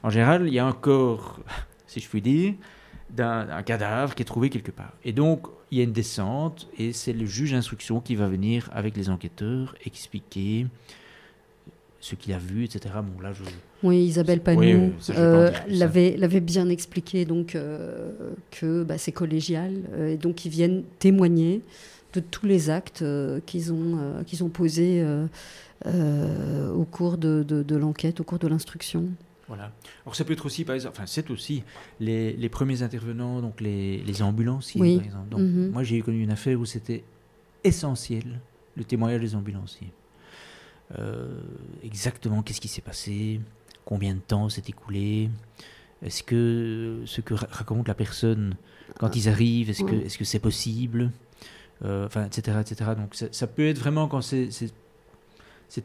[0.02, 1.40] En général, il y a un corps,
[1.86, 2.54] si je puis dire,
[3.10, 4.92] d'un un cadavre qui est trouvé quelque part.
[5.04, 8.68] Et donc, il y a une descente, et c'est le juge d'instruction qui va venir
[8.72, 10.66] avec les enquêteurs expliquer
[12.04, 12.94] ce qu'il a vu, etc.
[12.96, 13.42] Bon, là, je...
[13.84, 18.10] Oui, Isabelle Panou Oui, euh, plus, l'avait l'avait bien expliqué donc euh,
[18.50, 21.62] que bah, c'est collégial euh, et donc ils viennent témoigner
[22.12, 23.02] de tous les actes
[23.46, 25.02] qu'ils ont qu'ils ont posés
[25.86, 29.04] au cours de, de- de l'enquête, au cours de l'instruction.
[29.48, 29.72] Voilà.
[30.04, 31.62] Alors ça peut être aussi, par exemple, enfin c'est aussi
[32.00, 34.96] les, les, premiers intervenants, donc les, les ambulanciers, Oui.
[34.96, 35.28] par exemple.
[35.30, 35.70] Donc, Mhm.
[35.72, 37.04] Moi j'ai connu une affaire où c'était
[37.64, 38.40] essentiel
[38.76, 39.88] le témoignage des ambulanciers.
[40.98, 41.40] Euh,
[41.82, 43.40] exactement qu'est-ce qui s'est passé,
[43.84, 45.30] combien de temps s'est écoulé,
[46.02, 48.56] est-ce que ce que ra- raconte la personne
[48.98, 50.02] quand ils arrivent, est-ce que Ouais.
[50.06, 51.10] est-ce que c'est possible,
[51.84, 52.90] Euh, enfin etc etc.
[52.96, 54.48] Donc ça, ça peut être vraiment quand c'est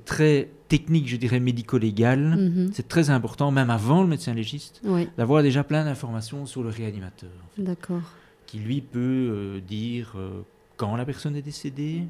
[0.05, 2.19] très technique, je dirais médico-légal.
[2.19, 2.69] Mhm.
[2.73, 6.69] C'est très important, même avant le médecin légiste, Oui, d'avoir déjà plein d'informations sur le
[6.69, 8.01] réanimateur, en fait, d'accord.
[8.45, 10.41] qui lui peut euh, dire euh,
[10.75, 12.03] quand la personne est décédée,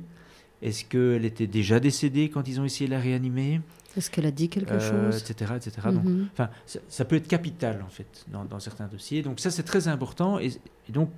[0.61, 3.61] est-ce qu'elle était déjà décédée quand ils ont essayé de la réanimer,
[3.95, 5.53] Est-ce qu'elle a dit quelque euh, chose etc.
[5.55, 5.71] etc.
[5.91, 6.27] Donc, Mhm.
[6.33, 9.21] enfin, ça, ça peut être capital, en fait, dans, dans certains dossiers.
[9.23, 10.47] Donc ça, c'est très important, et,
[10.87, 11.09] et donc,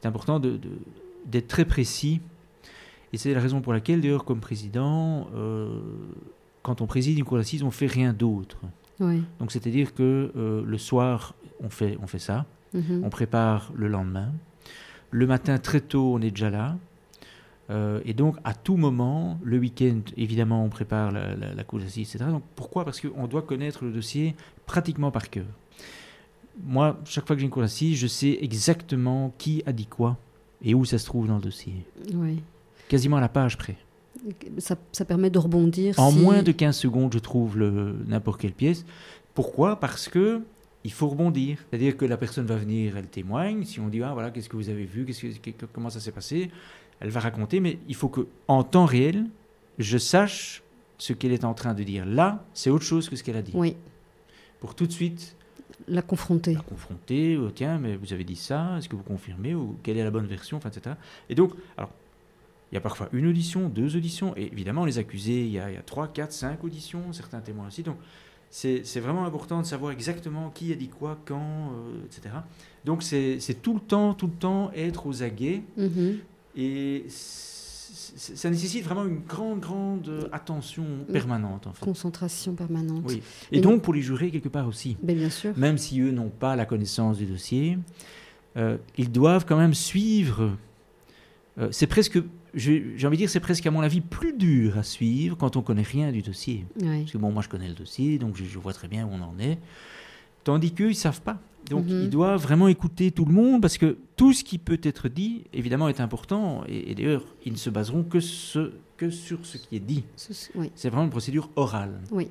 [0.00, 0.70] c'est important de- de-
[1.26, 2.20] d'être très précis.
[3.12, 5.80] Et c'est la raison pour laquelle, d'ailleurs, comme président, euh,
[6.62, 8.58] quand on préside une cour d'assises, on fait rien d'autre.
[9.00, 9.22] Oui.
[9.38, 13.02] Donc c'est-à-dire que euh, le soir, on fait, on fait ça, Mhm.
[13.04, 14.32] on prépare le lendemain.
[15.10, 16.76] Le matin, très tôt, on est déjà là.
[17.72, 21.78] Euh, et donc, à tout moment, le week-end, évidemment, on prépare la, la, la cour
[21.80, 22.30] d'assises, etc.
[22.30, 22.84] Donc, pourquoi?
[22.84, 25.46] Parce qu'on doit connaître le dossier pratiquement par cœur.
[26.64, 30.18] Moi, chaque fois que j'ai une cour d'assises, je sais exactement qui a dit quoi
[30.62, 31.72] et où ça se trouve dans le dossier.
[32.14, 32.40] Oui.
[32.88, 33.76] Quasiment à la page près.
[34.58, 35.98] Ça, ça permet de rebondir.
[35.98, 37.58] En si- moins de 15 secondes, je trouve
[38.06, 38.84] n'importe quelle pièce.
[39.34, 39.80] Pourquoi?
[39.80, 40.42] Parce que
[40.84, 41.58] il faut rebondir.
[41.70, 43.64] C'est-à-dire que la personne va venir, elle témoigne.
[43.64, 45.06] Si on dit, ah voilà, qu'est-ce que vous avez vu?
[45.06, 46.50] Que- comment ça s'est passé?
[47.02, 49.26] Elle va raconter, mais il faut que, en temps réel,
[49.78, 50.62] je sache
[50.98, 52.06] ce qu'elle est en train de dire.
[52.06, 53.52] Là, c'est autre chose que ce qu'elle a dit.
[53.54, 53.76] Oui,
[54.60, 55.34] Pour tout de suite
[55.88, 56.54] la confronter.
[56.54, 59.96] la confronter, euh, tiens, mais vous avez dit ça, est-ce que vous confirmez, ou quelle
[59.96, 60.94] est la bonne version, enfin, etc.
[61.28, 61.90] Et donc, alors,
[62.70, 65.70] il y a parfois une audition, deux auditions, et évidemment, les accusés, il y a,
[65.70, 67.82] il y a trois, quatre, cinq auditions, certains témoins aussi.
[67.82, 67.96] Donc,
[68.48, 72.34] c'est vraiment important de savoir exactement qui a dit quoi, quand, euh, etc.
[72.84, 76.18] Donc, c'est tout le temps, tout le temps être aux aguets, Mhm.
[76.56, 81.84] Et ça nécessite vraiment une grande, grande attention permanente, en fait.
[81.84, 83.04] Concentration permanente.
[83.06, 83.22] Oui.
[83.50, 85.52] Et Et donc, pour les jurés, quelque part aussi Ben, bien sûr.
[85.56, 87.78] même si eux n'ont pas la connaissance du dossier,
[88.56, 90.52] euh, ils doivent quand même suivre.
[91.58, 92.18] Euh, c'est presque,
[92.54, 95.56] j'ai j'ai envie de dire, c'est presque à mon avis plus dur à suivre quand
[95.56, 96.64] on connaît rien du dossier.
[96.80, 97.00] Oui.
[97.00, 99.10] Parce que bon, moi je connais le dossier, donc je, je vois très bien où
[99.12, 99.58] on en est.
[100.44, 101.38] Tandis qu'eux, ils savent pas.
[101.70, 102.02] Donc Mhm.
[102.02, 105.44] ils doivent vraiment écouter tout le monde parce que tout ce qui peut être dit,
[105.52, 106.64] évidemment, est important.
[106.68, 110.04] Et, et d'ailleurs, ils ne se baseront que, ce, que sur ce qui est dit.
[110.16, 110.70] Ce- Oui.
[110.74, 112.00] C'est vraiment une procédure orale.
[112.10, 112.28] Oui.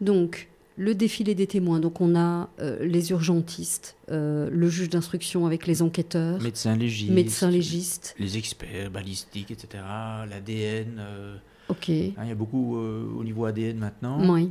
[0.00, 1.78] Donc, le défilé des témoins.
[1.80, 7.12] Donc, on a euh, les urgentistes, euh, le juge d'instruction avec les enquêteurs, Médecin légiste.
[7.12, 8.14] médecin légiste.
[8.18, 9.82] les experts balistiques, etc.,
[10.28, 10.96] l'ADN.
[10.98, 11.36] euh,
[11.68, 11.90] Ok.
[11.90, 14.18] hein, il y a beaucoup au niveau ADN maintenant.
[14.32, 14.50] Oui.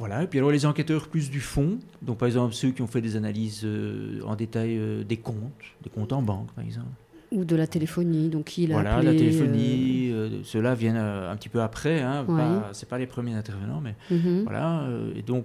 [0.00, 0.24] Voilà.
[0.24, 1.78] Et puis alors les enquêteurs plus du fond.
[2.02, 5.36] Donc par exemple ceux qui ont fait des analyses euh, en détail euh, des comptes,
[5.84, 6.88] des comptes en banque par exemple.
[7.30, 8.28] Ou de la téléphonie.
[8.28, 10.10] Donc, il a Voilà, appelé, la téléphonie.
[10.10, 12.00] euh, Ceux-là viennent euh, un petit peu après.
[12.02, 12.36] Hein, Ouais.
[12.36, 14.42] pas- c'est pas les premiers intervenants, mais euh, mhm.
[14.42, 14.80] voilà.
[14.80, 15.44] euh, et donc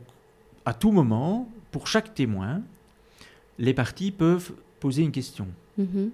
[0.65, 2.61] à tout moment, pour chaque témoin,
[3.59, 5.47] les parties peuvent poser une question.
[5.77, 6.09] Mhm.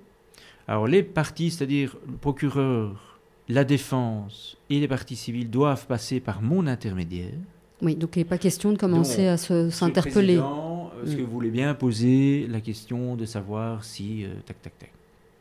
[0.68, 6.42] Alors les parties, c'est-à-dire le procureur, la défense et les parties civiles doivent passer par
[6.42, 7.32] mon intermédiaire.
[7.82, 10.36] Oui, donc il n'est pas question de commencer Donc, à se- Monsieur le s'interpeller.
[10.38, 11.18] Président, Est-ce Mm.
[11.18, 14.24] que vous voulez bien poser la question de savoir si...
[14.24, 14.92] euh, tac, tac, tac.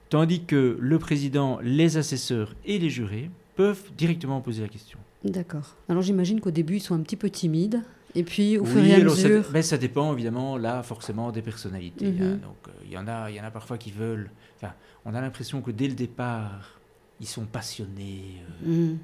[0.08, 4.98] Tandis que le président, les assesseurs et les jurés peuvent directement poser la question.
[5.22, 5.76] D'accord.
[5.90, 7.82] Alors j'imagine qu'au début, ils sont un petit peu timides.
[8.16, 9.44] Et puis, au Oui, fur et à alors ça, mesure.
[9.52, 12.10] mais ça dépend évidemment là forcément des personnalités.
[12.10, 12.22] Mhm.
[12.22, 12.38] hein.
[12.42, 14.30] Donc euh, il y en a, il y en a parfois qui veulent.
[14.56, 14.72] Enfin,
[15.04, 16.80] on a l'impression que dès le départ,
[17.20, 18.36] ils sont passionnés.
[18.66, 18.98] euh, Mhm.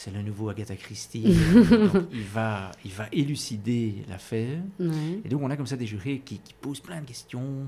[0.00, 1.22] C'est le nouveau Agatha Christie.
[1.92, 4.60] donc il va, il va élucider l'affaire.
[4.78, 5.20] Ouais.
[5.24, 7.66] Et donc on a comme ça des jurés qui, qui posent plein de questions.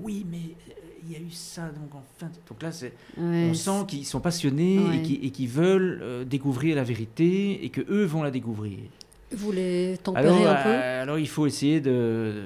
[0.00, 0.36] Oui, mais
[0.68, 0.72] euh,
[1.04, 2.30] il y a eu ça, donc enfin.
[2.48, 2.70] Donc là,
[3.18, 4.98] Ouais, on sent qu'ils sont passionnés Ouais.
[4.98, 8.78] et qui et qu'ils veulent euh, découvrir la vérité et que eux vont la découvrir.
[9.34, 12.42] Vous les tempérez Alors, un peu euh, alors il faut essayer de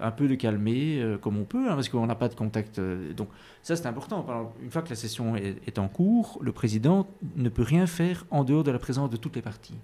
[0.00, 2.78] un peu de calmer euh, comme on peut, hein, parce qu'on n'a pas de contact.
[2.78, 3.28] euh, donc
[3.62, 4.52] ça c'est important.
[4.62, 8.26] Une fois que la session est, est en cours, le président ne peut rien faire
[8.30, 9.76] en dehors de la présence de toutes les parties.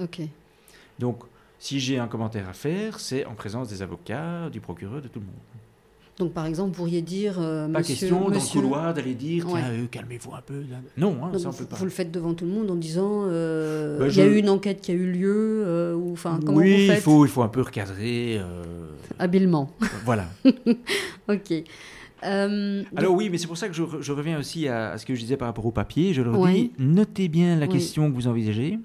[0.00, 0.20] Ok.
[0.98, 1.24] Donc
[1.58, 5.20] si j'ai un commentaire à faire, c'est en présence des avocats, du procureur, de tout
[5.20, 5.34] le monde.
[6.18, 7.36] Donc, par exemple, vous pourriez dire.
[7.38, 9.60] euh, Pas monsieur, question monsieur- dans le couloir d'aller dire Ouais.
[9.64, 10.60] euh, calmez-vous un peu.
[10.70, 10.76] là.
[10.96, 11.76] Non, hein, Donc, ça on vous, peut pas.
[11.76, 14.36] vous le faites devant tout le monde en disant euh, Bah, il y a eu
[14.38, 17.28] une enquête qui a eu lieu euh, ou enfin comment oui, vous il faut il
[17.30, 18.40] faut un peu recadrer.
[19.18, 19.70] habilement.
[20.04, 20.24] voilà.
[21.28, 21.64] ok.
[22.24, 24.92] Euh, donc- Alors oui, mais c'est pour ça que je, re- je reviens aussi à,
[24.92, 26.14] à ce que je disais par rapport au papier.
[26.14, 26.52] Je leur Ouais.
[26.54, 27.72] dis, notez bien la Oui.
[27.72, 28.78] question que vous envisagez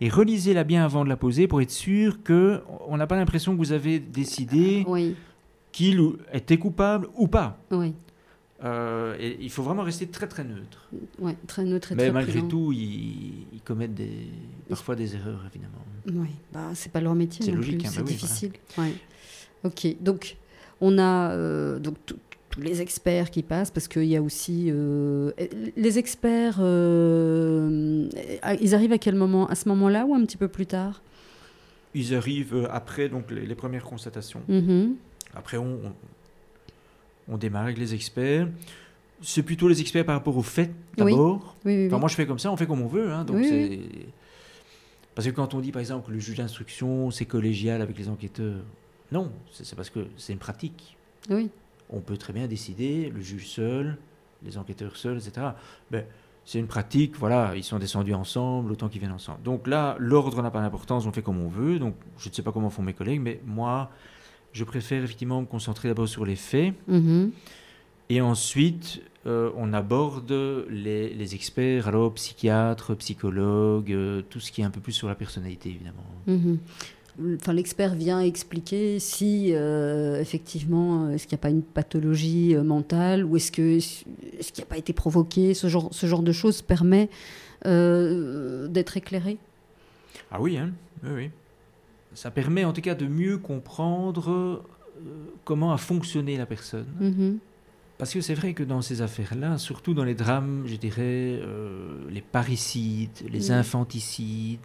[0.00, 3.52] et relisez-la bien avant de la poser pour être sûr que on n'a pas l'impression
[3.52, 5.14] que vous avez décidé Oui,
[5.74, 6.00] qu'il
[6.32, 7.58] était coupable ou pas.
[7.72, 7.92] oui,
[8.64, 10.88] Euh, et il faut vraiment rester très très neutre.
[11.18, 12.48] ouais, très neutre et Mais très malgré prudent.
[12.48, 14.28] tout, ils, ils commettent des,
[14.68, 15.84] parfois des erreurs, évidemment.
[16.22, 18.52] Oui, bah, c'est pas leur métier C'est logique, hein, c'est bah oui, difficile.
[18.78, 18.92] Ouais.
[19.64, 20.36] Ok, donc
[20.80, 25.32] on a euh, donc tous les experts qui passent parce qu'il y a aussi euh,
[25.76, 26.58] les experts.
[26.60, 29.48] ils arrivent à quel moment?
[29.48, 31.02] À ce moment-là ou un petit peu plus tard?
[31.94, 34.42] Ils arrivent après donc les, les premières constatations.
[34.48, 34.94] Mhm.
[35.36, 35.92] Après, on, on,
[37.28, 38.48] on démarre avec les experts.
[39.22, 41.56] C'est plutôt les experts par rapport aux faits d'abord.
[41.64, 43.10] Oui, oui, Enfin, moi, je fais comme ça, on fait comme on veut.
[43.12, 43.42] hein, donc.
[45.14, 48.08] Parce que quand on dit, par exemple, que le juge d'instruction, c'est collégial avec les
[48.08, 48.60] enquêteurs,
[49.12, 50.96] non, c'est parce que c'est une pratique.
[51.30, 51.50] Oui.
[51.88, 53.96] On peut très bien décider, le juge seul,
[54.42, 55.48] les enquêteurs seuls, etc.
[55.90, 56.04] Ben,
[56.44, 59.40] c'est une pratique, voilà, ils sont descendus ensemble, autant qu'ils viennent ensemble.
[59.42, 61.78] Donc là, l'ordre n'a pas d'importance, on fait comme on veut.
[61.78, 63.90] Donc je ne sais pas comment font mes collègues, mais moi,
[64.54, 66.72] je préfère effectivement me concentrer d'abord sur les faits.
[66.88, 67.32] Mhm.
[68.08, 70.32] Et ensuite, euh, on aborde
[70.70, 75.08] les, les experts, alors psychiatres, psychologues, euh, tout ce qui est un peu plus sur
[75.08, 76.04] la personnalité, évidemment.
[76.26, 76.58] Mhm.
[77.36, 83.24] Enfin, l'expert vient expliquer si euh, effectivement est-ce qu'il n'y a pas une pathologie mentale
[83.24, 84.04] ou est-ce que est-ce
[84.52, 87.08] qu'il n'y a pas été provoqué ce genre ce genre de choses permet
[87.64, 89.38] d'être éclairé?
[90.32, 90.72] Ah oui, hein
[91.04, 91.30] oui, oui.
[92.14, 94.62] Ça permet en tout cas de mieux comprendre euh,
[95.44, 96.86] comment a fonctionné la personne.
[97.00, 97.38] Mhm.
[97.98, 102.08] Parce que c'est vrai que dans ces affaires-là, surtout dans les drames, je dirais, euh,
[102.10, 103.52] les parricides, les Mm.
[103.52, 104.58] infanticides,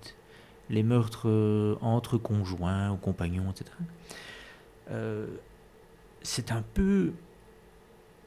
[0.71, 3.65] les meurtres euh, entre conjoints ou compagnons, etc.,
[4.91, 5.27] euh,
[6.23, 7.11] c'est un peu...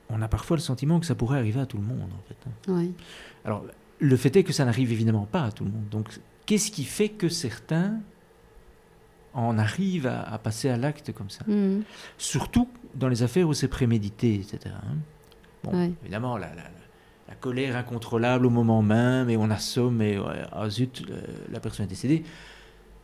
[0.09, 2.37] On a parfois le sentiment que ça pourrait arriver à tout le monde, en fait.
[2.49, 2.73] hein.
[3.45, 3.65] Alors,
[3.99, 5.89] le fait est que ça n'arrive évidemment pas à tout le monde.
[5.91, 6.09] Donc,
[6.47, 7.99] qu'est-ce qui fait que certains
[9.35, 11.83] en arrivent à, à passer à l'acte comme ça Mhm.
[12.19, 14.75] Surtout dans les affaires où c'est prémédité, etc.
[14.77, 14.97] hein.
[15.65, 15.93] Bon, Ouais.
[16.03, 16.71] évidemment, la, la-
[17.29, 21.03] la colère incontrôlable au moment même, et on assomme, et ouais, ah zut,
[21.51, 22.25] la personne est décédée.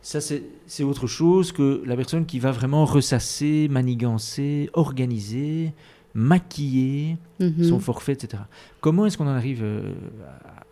[0.01, 5.73] Ça, c'est autre chose que la personne qui va vraiment ressasser, manigancer, organiser,
[6.13, 7.63] maquiller Mhm.
[7.63, 8.43] son forfait, etc.
[8.81, 9.93] Comment est-ce qu'on en arrive euh,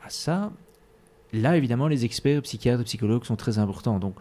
[0.03, 0.51] à, à ça?
[1.33, 3.99] Là, évidemment, les experts, psychiatres, psychologues sont très importants.
[3.99, 4.15] Donc,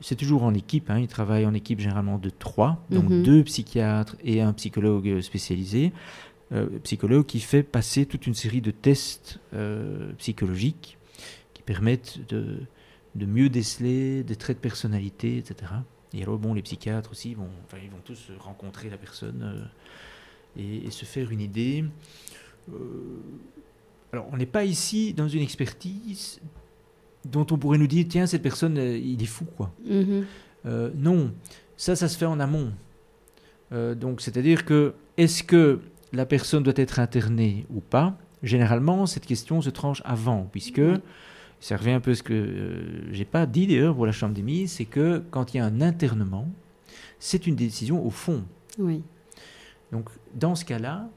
[0.00, 0.90] c'est toujours en équipe.
[0.90, 3.22] hein, ils travaillent en équipe généralement de trois, donc Mhm.
[3.22, 5.92] deux psychiatres et un psychologue spécialisé.
[6.52, 10.96] Euh, psychologue qui fait passer toute une série de tests euh, psychologiques
[11.52, 12.60] qui permettent de,
[13.16, 15.72] de mieux déceler des traits de personnalité, etc.
[16.14, 19.64] Et alors, bon, les psychiatres aussi, vont, enfin, ils vont tous rencontrer la personne euh,
[20.58, 21.84] et, et se faire une idée.
[24.12, 26.40] Alors, on n'est pas ici dans une expertise
[27.30, 29.72] dont on pourrait nous dire, tiens, cette personne, euh, il est fou, quoi.
[29.84, 30.24] Mhm.
[30.66, 31.32] Euh, non,
[31.76, 32.72] ça, ça se fait en amont.
[33.72, 35.80] Euh, donc, c'est-à-dire que, est-ce que
[36.12, 38.16] la personne doit être internée ou pas?
[38.42, 40.98] Généralement, cette question se tranche avant, puisque Oui.
[41.60, 44.34] ça revient un peu à ce que euh, j'ai pas dit d'ailleurs pour la chambre
[44.34, 46.48] des mises, c'est que quand il y a un internement,
[47.18, 48.44] c'est une décision au fond.
[48.78, 49.02] Oui.
[49.92, 51.08] Donc, dans ce cas-là,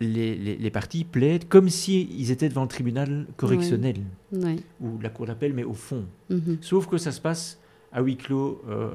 [0.00, 3.96] les, les, les parties plaident comme s'ils étaient devant le tribunal correctionnel
[4.32, 4.56] Ouais.
[4.80, 6.04] ou la cour d'appel, mais au fond.
[6.30, 6.58] Mhm.
[6.60, 7.58] Sauf que ça se passe
[7.92, 8.90] à huis clos, euh,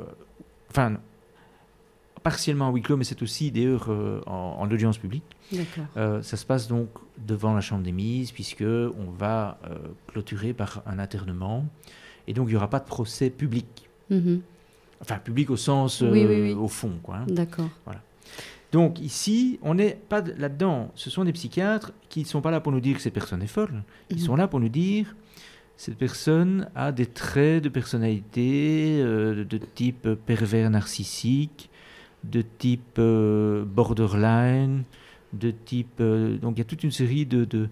[0.72, 0.98] enfin,
[2.24, 5.24] partiellement à huis clos, mais c'est aussi d'ailleurs euh, en, en audience publique.
[5.98, 6.90] Euh, ça se passe donc
[7.28, 9.60] devant la chambre des mises, puisque on va
[10.08, 11.66] clôturer par un internement,
[12.28, 13.90] et donc il n'y aura pas de procès public.
[14.10, 14.42] Mhm.
[15.02, 16.54] Enfin, public au sens, Oui, oui, oui.
[16.54, 17.18] au fond, quoi.
[17.18, 17.26] hein.
[17.28, 17.70] D'accord.
[18.76, 20.92] Donc ici, on n'est pas de- là-dedans.
[20.96, 23.42] Ce sont des psychiatres qui ne sont pas là pour nous dire que cette personne
[23.42, 23.84] est folle.
[24.10, 24.24] Ils Mhm.
[24.28, 25.16] sont là pour nous dire
[25.78, 31.70] cette personne a des traits de personnalité euh, de type pervers narcissique,
[32.24, 34.84] de type euh, borderline,
[35.34, 35.98] de type...
[36.02, 37.68] euh, donc il y a toute une série de, de,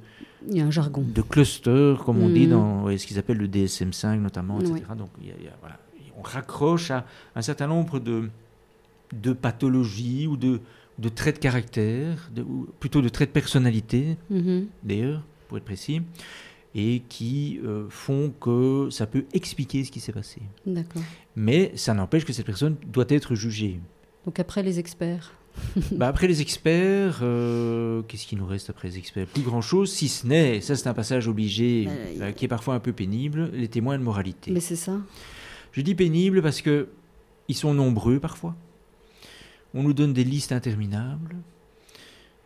[0.49, 1.03] Il y a un jargon.
[1.05, 2.51] de clusters, comme on dit Mhm.
[2.51, 4.73] dans ouais, ce qu'ils appellent le DSM5 notamment, etc.
[4.89, 4.97] Oui.
[4.97, 5.77] Donc y a- il y a- voilà,
[6.17, 8.29] on raccroche à un certain nombre de,
[9.13, 10.59] de pathologies ou de,
[10.99, 14.67] de traits de caractère, de- ou plutôt de traits de personnalité Mhm.
[14.83, 16.01] d'ailleurs, pour être précis,
[16.75, 20.41] et qui euh, font que ça peut expliquer ce qui s'est passé.
[20.65, 21.01] D'accord.
[21.35, 23.79] Mais ça n'empêche que cette personne doit être jugée.
[24.25, 25.33] Donc après les experts.
[25.91, 29.27] Bah, après les experts, euh, qu'est-ce qui nous reste après les experts?
[29.27, 32.73] Plus grand-chose, si ce n'est, ça c'est un passage obligé, Euh, euh, qui est parfois
[32.73, 34.49] un peu pénible, les témoins de moralité.
[34.49, 34.97] Mais c'est ça.
[35.71, 36.87] Je dis pénible parce que
[37.49, 38.55] ils sont nombreux parfois.
[39.73, 41.35] On nous donne des listes interminables.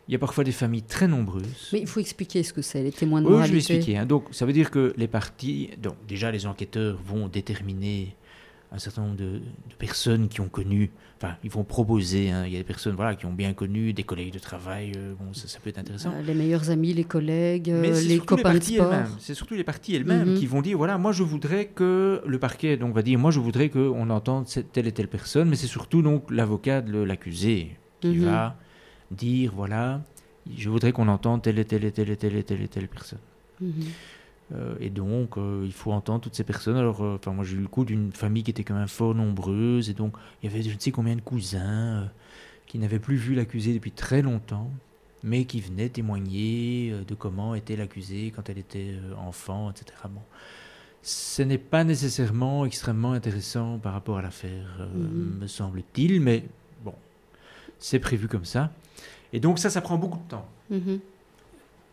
[0.07, 1.69] Il y a parfois des familles très nombreuses.
[1.73, 3.59] Mais il faut expliquer ce que c'est, les témoins de Oui, moralité.
[3.59, 3.97] je vais expliquer.
[3.99, 4.05] hein.
[4.05, 8.15] Donc, ça veut dire que les parties, donc déjà les enquêteurs vont déterminer
[8.71, 12.31] un certain nombre de, de personnes qui ont connu, enfin, ils vont proposer.
[12.31, 12.45] hein.
[12.45, 14.91] il y a des personnes, voilà, qui ont bien connu des collègues de travail.
[14.97, 16.11] euh, bon, ça, ça peut être intéressant.
[16.13, 18.93] Euh, les meilleurs amis, les collègues, euh, les copains de sport.
[18.93, 19.11] elles-mêmes.
[19.19, 20.35] C'est surtout les parties elles-mêmes Mhm.
[20.37, 23.39] qui vont dire voilà, moi je voudrais que le parquet donc va dire moi je
[23.39, 27.77] voudrais qu'on entende cette- telle et telle personne, mais c'est surtout donc l'avocat de l'accusé
[28.01, 28.25] qui Mhm.
[28.25, 28.57] va
[29.11, 30.01] dire voilà,
[30.57, 32.87] je voudrais qu'on entende telle et telle et telle et telle et telle et telle
[32.89, 33.19] personne.
[33.61, 33.71] Mhm.
[34.53, 36.77] Euh, et donc, euh, il faut entendre toutes ces personnes.
[36.77, 39.13] Alors, euh, enfin, moi, j'ai eu le coup d'une famille qui était quand même fort
[39.13, 42.09] nombreuse, et donc, il y avait je ne sais combien de cousins
[42.65, 44.71] qui n'avaient plus vu l'accusé depuis très longtemps,
[45.23, 49.85] mais qui venaient témoigner de comment était l'accusé quand elle était enfant, etc.
[50.09, 50.21] Bon.
[51.01, 55.39] Ce n'est pas nécessairement extrêmement intéressant par rapport à l'affaire, Mhm.
[55.41, 56.43] me semble-t-il, mais
[56.83, 56.93] bon,
[57.79, 58.71] c'est prévu comme ça.
[59.33, 60.47] Et donc, ça, ça prend beaucoup de temps.
[60.69, 60.99] Mhm.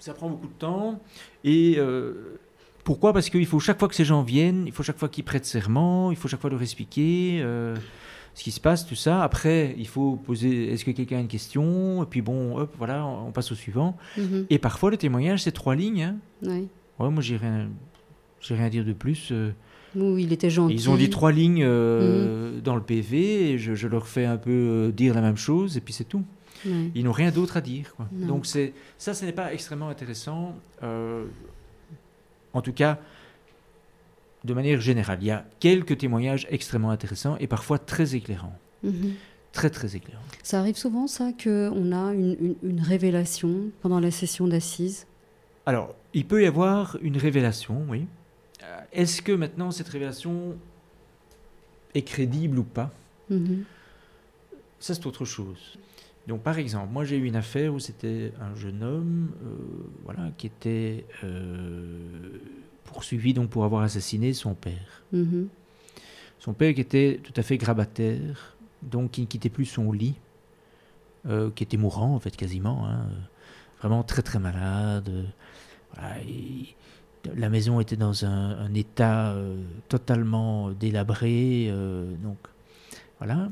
[0.01, 1.01] Ça prend beaucoup de temps.
[1.45, 2.38] Et euh,
[2.85, 3.12] pourquoi?
[3.12, 5.47] Parce qu'il faut chaque fois que ces gens viennent, il faut chaque fois qu'ils prêtent
[5.47, 7.75] serment, il faut chaque fois leur expliquer euh,
[8.35, 9.23] ce qui se passe, tout ça.
[9.23, 12.03] Après, il faut poser est-ce que quelqu'un a une question?
[12.03, 13.97] Et puis bon, hop, voilà, on, on passe au suivant.
[14.18, 14.47] Mhm.
[14.51, 16.03] Et parfois, le témoignage, c'est trois lignes.
[16.03, 16.16] hein.
[16.42, 16.64] Ouais.
[16.99, 17.68] Ouais, moi, j'ai rien,
[18.40, 19.29] j'ai rien à dire de plus.
[19.33, 19.51] euh.
[19.97, 20.75] Ou il était gentil.
[20.75, 24.37] Ils ont dit trois lignes euh, dans le PV et je, je leur fais un
[24.37, 26.25] peu euh, dire la même chose et puis c'est tout.
[26.66, 26.90] Ouais.
[26.97, 27.94] Ils n'ont rien d'autre à dire.
[27.97, 28.09] quoi.
[28.12, 30.57] Donc c'est ça, ce n'est pas extrêmement intéressant.
[30.83, 31.25] euh,
[32.55, 32.99] en tout cas,
[34.45, 38.57] de manière générale, il y a quelques témoignages extrêmement intéressants et parfois très éclairants.
[38.83, 39.14] Mhm.
[39.53, 40.23] Très très éclairants.
[40.43, 45.07] Ça arrive souvent, ça, qu'on a une, une- une révélation pendant la session d'assises?
[45.67, 48.07] Alors, il peut y avoir une révélation, oui.
[48.62, 50.57] Euh, Est-ce que maintenant cette révélation
[51.95, 52.90] est crédible ou pas?
[53.31, 53.64] Mhm.
[54.81, 55.79] Ça, c'est autre chose.
[56.26, 59.56] Donc, par exemple, moi, j'ai eu une affaire où c'était un jeune homme, euh,
[60.04, 61.98] voilà, qui était euh,
[62.84, 65.04] poursuivi donc pour avoir assassiné son père.
[65.12, 65.48] Mhm.
[66.38, 70.14] Son père qui était tout à fait grabataire, donc qui ne quittait plus son lit,
[71.26, 73.06] euh, qui était mourant en fait quasiment, hein,
[73.80, 75.10] vraiment très très malade.
[75.92, 76.74] voilà, et
[77.37, 79.34] la maison était dans un, un état
[79.88, 81.72] totalement délabré,
[82.22, 82.37] donc
[83.18, 83.48] voilà.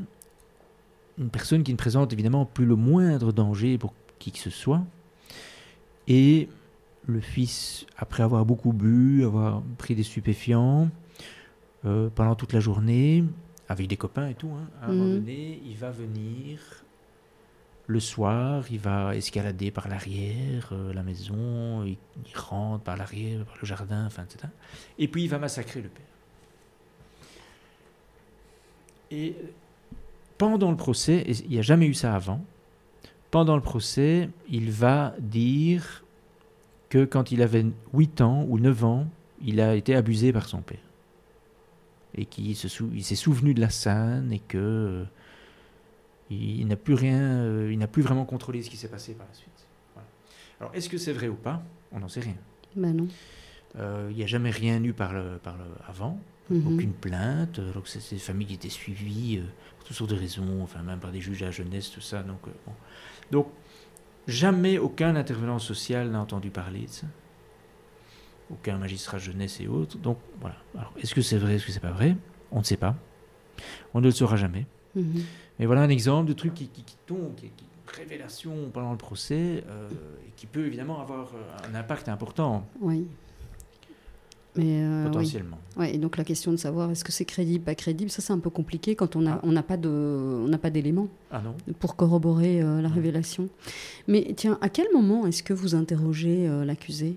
[1.18, 4.83] Une personne qui ne présente évidemment plus le moindre danger pour qui que ce soit.
[6.09, 6.48] Et
[7.07, 10.88] le fils, après avoir beaucoup bu, avoir pris des stupéfiants,
[11.85, 13.25] euh, pendant toute la journée,
[13.68, 15.14] avec des copains et tout, hein, à un moment Mhm.
[15.20, 16.61] donné, il va venir
[17.88, 21.96] le soir, il va escalader par l'arrière, euh, la maison, il,
[22.27, 24.46] il rentre par l'arrière, par le jardin, enfin, etc.
[24.98, 26.05] Et puis il va massacrer le père.
[29.11, 29.35] Et
[30.50, 32.44] pendant le procès, et il n'y a jamais eu ça avant,
[33.31, 36.05] pendant le procès, il va dire
[36.88, 39.07] que quand il avait 8 ans ou 9 ans,
[39.40, 40.81] il a été abusé par son père.
[42.14, 45.05] Et qu'il sou- s'est souvenu de la scène et que euh,
[46.31, 49.14] il, il n'a plus rien, euh, il n'a plus vraiment contrôlé ce qui s'est passé
[49.14, 49.66] par la suite.
[49.94, 50.09] Voilà.
[50.61, 51.62] Alors, est-ce que c'est vrai ou pas?
[51.92, 52.37] On n'en sait rien.
[52.76, 53.07] Ben non.
[53.78, 56.18] Euh, Il n'y a jamais rien eu par le, par le avant,
[56.55, 56.75] Mhm.
[56.75, 57.59] aucune plainte.
[57.59, 59.45] euh, Donc, c'est des familles qui étaient suivies euh,
[59.79, 62.23] pour toutes sortes de raisons, enfin, même par des juges à la jeunesse, tout ça.
[62.23, 62.73] Donc, euh, bon.
[63.31, 63.49] donc
[64.27, 67.07] jamais aucun intervenant social n'a entendu parler de ça.
[68.51, 69.97] Aucun magistrat jeunesse et autres.
[69.99, 70.57] Donc, voilà.
[70.77, 72.17] Alors, est-ce que c'est vrai, est-ce que c'est pas vrai?
[72.51, 72.97] On ne sait pas.
[73.95, 74.67] On ne le saura jamais.
[74.95, 75.23] Mhm.
[75.59, 77.65] Mais voilà un exemple de truc qui, qui, qui tombe, qui, qui-
[77.97, 79.91] révélation pendant le procès, euh,
[80.27, 81.33] et qui peut évidemment avoir
[81.71, 83.07] un impact important, Oui.
[84.57, 85.11] Mais euh, oui.
[85.11, 85.59] potentiellement.
[85.79, 88.33] Ouais, et donc la question de savoir est-ce que c'est crédible, pas crédible, ça c'est
[88.35, 89.41] un peu compliqué quand on Ah.
[89.43, 93.49] on n'a pas de, on pas d'éléments Ah non pour corroborer euh, la révélation.
[94.09, 97.17] Mais tiens, à quel moment est-ce que vous interrogez euh, l'accusé?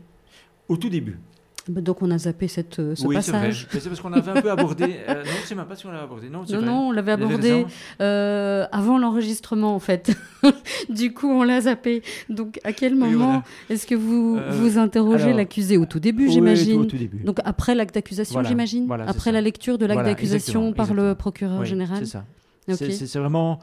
[0.69, 1.19] Au tout début.
[1.67, 3.67] Donc on a zappé cette, euh, ce oui, passage.
[3.73, 4.97] Mais c'est parce qu'on avait un peu abordé.
[5.09, 6.29] euh, non, c'est même pas si on l'avait abordé.
[6.29, 7.65] Non, Non, on l'avait abordé
[8.01, 10.15] euh, avant l'enregistrement en fait.
[10.89, 12.03] du coup, on l'a zappé.
[12.29, 13.43] Donc, à quel Oui, moment voilà.
[13.71, 17.23] est-ce que vous Euh, vous interrogez l'accusé au tout début, Oui, j'imagine au tout début.
[17.23, 19.31] Donc après l'acte d'accusation, Voilà, j'imagine voilà, Après ça.
[19.31, 22.25] la lecture de l'acte d'accusation exactement, par le procureur Oui, général C'est ça.
[22.69, 22.77] Ok.
[22.77, 23.59] C'est- vraiment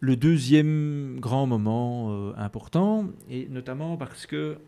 [0.00, 4.58] le deuxième grand moment important, et notamment parce que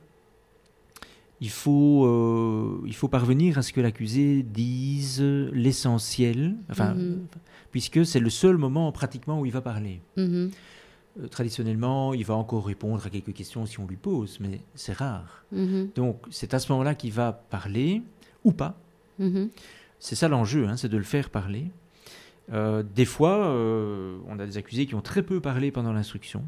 [1.40, 7.26] il faut, euh, il faut parvenir à ce que l'accusé dise l'essentiel, enfin, Mhm.
[7.70, 10.00] puisque c'est le seul moment pratiquement où il va parler.
[10.16, 10.50] Mhm,
[11.20, 14.92] Euh, traditionnellement, il va encore répondre à quelques questions si on lui pose, mais c'est
[14.92, 15.44] rare.
[15.50, 18.02] mhm, Donc c'est à ce moment-là qu'il va parler,
[18.44, 18.78] ou pas.
[19.98, 21.70] C'est ça l'enjeu, hein, c'est de le faire parler.
[22.52, 23.48] Euh, des fois,
[24.28, 26.44] on a des accusés qui ont très peu parlé pendant l'instruction.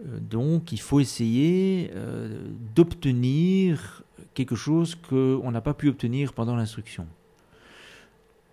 [0.00, 4.02] Euh, donc il faut essayer euh, d'obtenir
[4.34, 7.06] quelque chose qu'on n'a pas pu obtenir pendant l'instruction.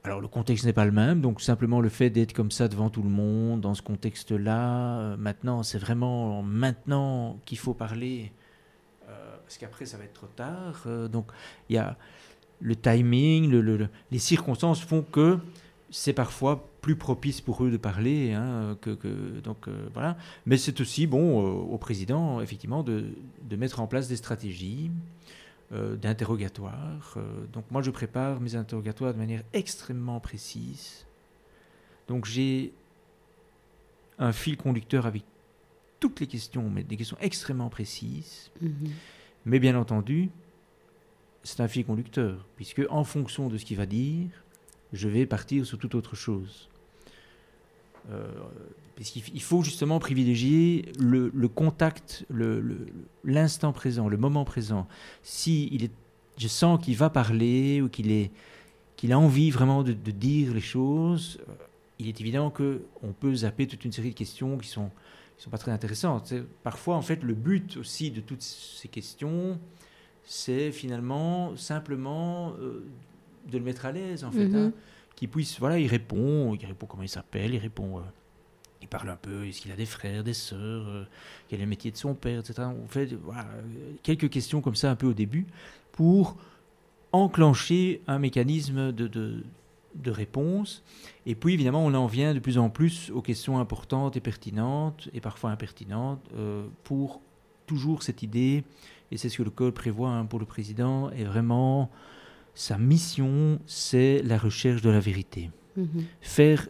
[0.03, 2.89] Alors le contexte n'est pas le même, donc simplement le fait d'être comme ça devant
[2.89, 8.31] tout le monde, dans ce contexte-là, euh, maintenant c'est vraiment maintenant qu'il faut parler,
[9.43, 10.87] parce qu'après ça va être trop tard.
[11.09, 11.27] donc
[11.69, 11.97] il y a
[12.61, 13.51] le timing,
[14.09, 15.37] les circonstances font que
[15.93, 18.33] c'est parfois plus propice pour eux de parler.
[18.33, 18.97] Hein, que,
[19.43, 20.17] donc euh, voilà.
[20.47, 23.05] Mais c'est aussi bon euh, au président, effectivement, de,
[23.43, 24.89] de, mettre en place des stratégies
[25.71, 27.17] euh, d'interrogatoire.
[27.53, 31.05] donc moi, je prépare mes interrogatoires de manière extrêmement précise.
[32.07, 32.73] Donc j'ai
[34.17, 35.23] un fil conducteur avec
[35.99, 38.49] toutes les questions, mais des questions extrêmement précises.
[38.63, 38.89] Mm-hmm.
[39.45, 40.31] Mais bien entendu,
[41.43, 44.27] c'est un fil conducteur, puisque en fonction de ce qu'il va dire,
[44.93, 46.69] je vais partir sur toute autre chose.
[48.11, 48.27] Euh,
[48.95, 52.25] parce qu'il faut justement privilégier le, contact,
[53.23, 54.87] l'instant présent, le moment présent.
[55.23, 55.89] Si
[56.37, 61.53] je sens qu'il va parler ou qu'il a envie vraiment de, dire les choses, euh,
[61.99, 64.91] il est évident que on peut zapper toute une série de questions qui sont
[65.37, 66.33] sont pas très intéressantes.
[66.63, 69.59] Parfois, en fait, le but aussi de toutes ces questions,
[70.23, 72.85] c'est finalement simplement euh,
[73.51, 74.53] de le mettre à l'aise, en fait.
[74.53, 74.71] Hein,
[75.15, 78.01] qu'il puisse, voilà, il répond, il répond comment il s'appelle, il répond, euh,
[78.81, 81.03] il parle un peu, est-ce qu'il a des frères, des sœurs, euh,
[81.47, 82.67] quel est le métier de son père, etc.
[82.83, 83.45] On fait voilà,
[84.01, 85.45] quelques questions comme ça un peu au début
[85.91, 86.37] pour
[87.11, 89.43] enclencher un mécanisme de, de,
[89.95, 90.83] de réponse.
[91.27, 95.09] Et puis évidemment, on en vient de plus en plus aux questions importantes et pertinentes,
[95.13, 96.27] et parfois impertinentes,
[96.83, 97.21] pour
[97.67, 98.63] toujours cette idée,
[99.11, 101.91] et c'est ce que le code prévoit hein, pour le président, est vraiment
[102.55, 105.49] sa mission, c'est la recherche de la vérité.
[105.75, 106.05] Mhm.
[106.21, 106.67] Faire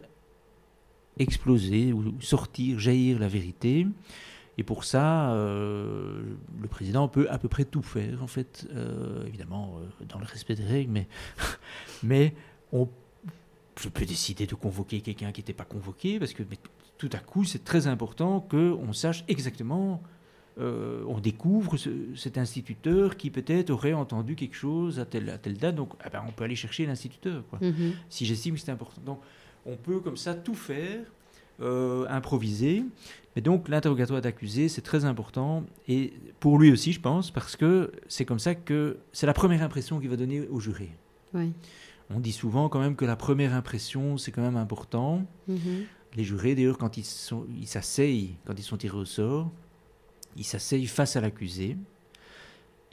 [1.18, 3.86] exploser ou sortir, jaillir la vérité.
[4.56, 6.22] Et pour ça, euh,
[6.60, 10.26] le président peut à peu près tout faire, en fait, euh, évidemment, euh, dans le
[10.26, 11.08] respect des règles, mais,
[12.02, 12.34] mais
[12.72, 12.88] on,
[13.80, 16.44] je peux décider de convoquer quelqu'un qui n'était pas convoqué, parce que
[16.98, 20.00] tout à coup, c'est très important qu'on sache exactement
[20.60, 21.76] euh, on découvre
[22.14, 25.74] cet instituteur qui peut-être aurait entendu quelque chose à telle, à telle date.
[25.74, 27.92] Donc, ah ben, on peut aller chercher l'instituteur, mhm.
[28.08, 29.00] si j'estime que c'est important.
[29.04, 29.20] Donc,
[29.66, 31.04] on peut comme ça tout faire,
[31.60, 32.84] euh, improviser.
[33.34, 35.64] Mais donc, l'interrogatoire d'accusé, c'est très important.
[35.88, 39.62] Et pour lui aussi, je pense, parce que c'est comme ça que c'est la première
[39.62, 40.90] impression qu'il va donner au juré.
[42.10, 45.26] On dit souvent quand même que la première impression, c'est quand même important.
[45.48, 45.86] Mhm.
[46.14, 49.50] Les jurés, d'ailleurs, quand ils s'asseyent, quand ils sont tirés au sort,
[50.36, 51.76] il s'asseye face à l'accusé.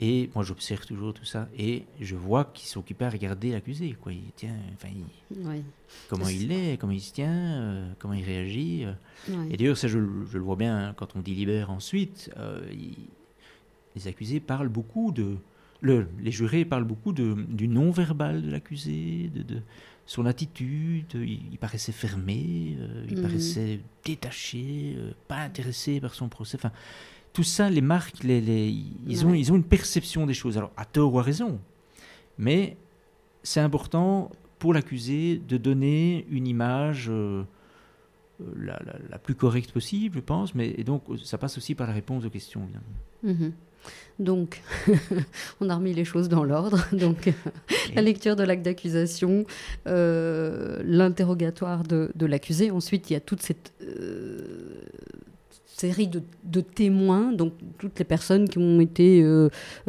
[0.04, 1.48] Et moi, j'observe toujours tout ça.
[1.56, 3.96] Et je vois qu'il s'occupe à regarder l'accusé.
[4.00, 4.12] Quoi.
[4.12, 4.88] Il tient, enfin,
[6.08, 8.84] comment il est, comment il se tient, euh, comment il réagit.
[8.84, 9.44] Euh.
[9.48, 12.32] Et d'ailleurs, ça, je, le vois bien hein, quand on délibère ensuite.
[12.36, 12.60] Euh,
[13.94, 15.36] les accusés parlent beaucoup de.
[15.80, 19.60] Le, les jurés parlent beaucoup de, du non-verbal de l'accusé, de, de,
[20.06, 21.14] son attitude.
[21.14, 22.76] Il, paraissait fermé,
[23.08, 23.22] il mhm.
[23.22, 24.96] paraissait détaché,
[25.28, 26.56] pas intéressé par son procès.
[26.56, 26.72] Enfin,
[27.32, 28.74] tout ça, les marques, les, les,
[29.06, 31.58] ils, ont, ils ont une perception des choses, alors à tort ou à raison.
[32.38, 32.76] Mais
[33.42, 37.42] c'est important pour l'accusé de donner une image euh,
[38.40, 38.80] euh, la,
[39.10, 42.24] la, plus correcte possible, je pense, mais et donc ça passe aussi par la réponse
[42.24, 42.68] aux questions,
[43.22, 43.52] mhm.
[44.20, 44.62] Donc,
[45.60, 46.78] on a remis les choses dans l'ordre.
[46.92, 47.32] Donc,
[47.96, 49.44] la lecture de l'acte d'accusation,
[49.88, 52.70] euh, l'interrogatoire de, de l'accusé.
[52.70, 53.72] Ensuite, il y a toute cette
[55.82, 59.48] série de, témoins, donc toutes les personnes qui ont été euh,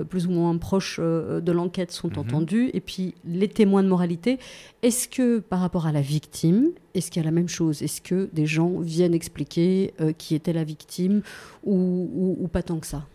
[0.10, 2.18] plus ou moins proches euh, de l'enquête sont mhm.
[2.18, 4.40] entendues, et puis les témoins de moralité.
[4.82, 7.84] Est-ce que par rapport à la victime, est-ce qu'il y a la même chose?
[7.84, 11.22] Est-ce que des gens viennent expliquer euh, qui était la victime
[11.64, 13.06] ou, pas tant que ça?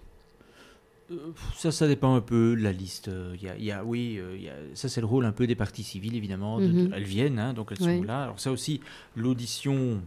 [1.56, 3.10] Ça, ça dépend un peu de la liste.
[3.34, 4.20] Il y a, oui,
[4.74, 6.58] ça c'est le rôle un peu des parties civiles, évidemment.
[6.60, 6.92] Mhm.
[6.94, 8.24] elles viennent, hein, donc elles sont là.
[8.24, 8.80] Alors ça aussi,
[9.16, 10.00] l'audition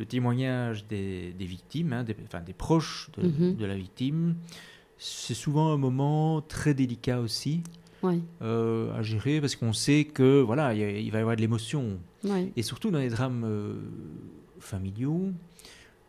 [0.00, 3.54] le témoignage des, victimes, hein, des, enfin, des proches mhm.
[3.54, 4.34] de, la victime,
[4.96, 7.62] c'est souvent un moment très délicat aussi
[8.40, 11.98] euh, à gérer parce qu'on sait que voilà, il, va y avoir de l'émotion.
[12.56, 13.74] Et surtout dans les drames euh,
[14.58, 15.32] familiaux.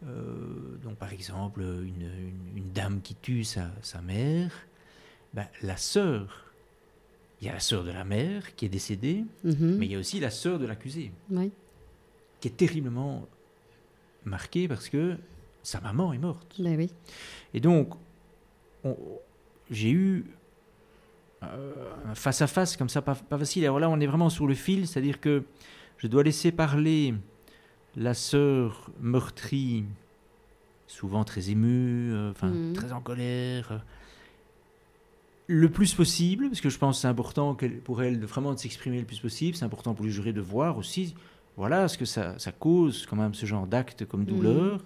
[0.08, 3.70] Euh, donc par exemple, une, dame qui tue sa,
[4.02, 4.52] mère,
[5.34, 6.46] ben, la sœur,
[7.42, 9.76] il y a la sœur de la mère qui est décédée, mhm.
[9.78, 11.12] mais il y a aussi la sœur de l'accusé,
[12.40, 13.28] qui est terriblement
[14.26, 15.16] marqué parce que
[15.64, 16.56] sa maman est morte.
[16.60, 16.90] Ben oui.
[17.54, 17.94] Et donc,
[19.70, 20.26] j'ai eu
[21.44, 21.74] euh,
[22.08, 23.64] un face à face comme ça, pas, facile.
[23.66, 25.44] Alors là, on est vraiment sur le fil, c'est-à-dire que
[25.98, 27.14] je dois laisser parler
[27.96, 29.86] la sœur meurtrie
[30.88, 32.74] souvent très émue, euh, Mhm.
[32.74, 33.72] très en colère.
[33.72, 33.78] euh.
[35.48, 38.60] Le plus possible, parce que je pense que c'est important pour elle de vraiment de
[38.60, 41.14] s'exprimer le plus possible, c'est important pour les jurés de voir aussi,
[41.62, 44.84] voilà ce que ça, ça cause quand même ce genre d'acte comme douleur.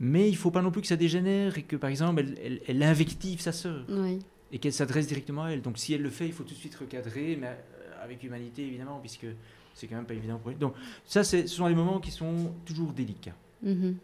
[0.00, 2.60] Mais il faut pas non plus que ça dégénère et que par exemple elle, elle-
[2.66, 4.18] elle invective sa sœur Oui.
[4.50, 5.62] et qu'elle s'adresse directement à elle.
[5.62, 8.66] Donc si elle le fait, il faut tout de suite recadrer, mais euh, avec humanité
[8.66, 9.26] évidemment, puisque
[9.74, 10.58] c'est quand même pas évident pour elle.
[10.58, 10.74] Donc
[11.06, 13.36] ça, ce sont des moments qui sont toujours délicats.
[13.62, 13.94] Mhm.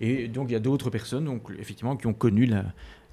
[0.00, 2.64] Et donc il y a d'autres personnes, donc effectivement, qui ont connu la,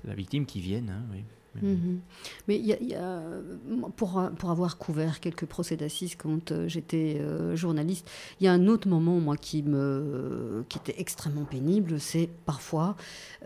[0.05, 0.89] la victime, qui viennent.
[0.89, 1.23] hein, oui.
[1.61, 1.99] Mhm.
[2.47, 3.21] Mais il y a, il y a,
[3.67, 8.07] moi, pour, pour avoir couvert quelques procès d'assises quand euh, j'étais euh, journaliste,
[8.39, 12.95] il y a un autre moment, moi, qui, me, qui était extrêmement pénible, c'est parfois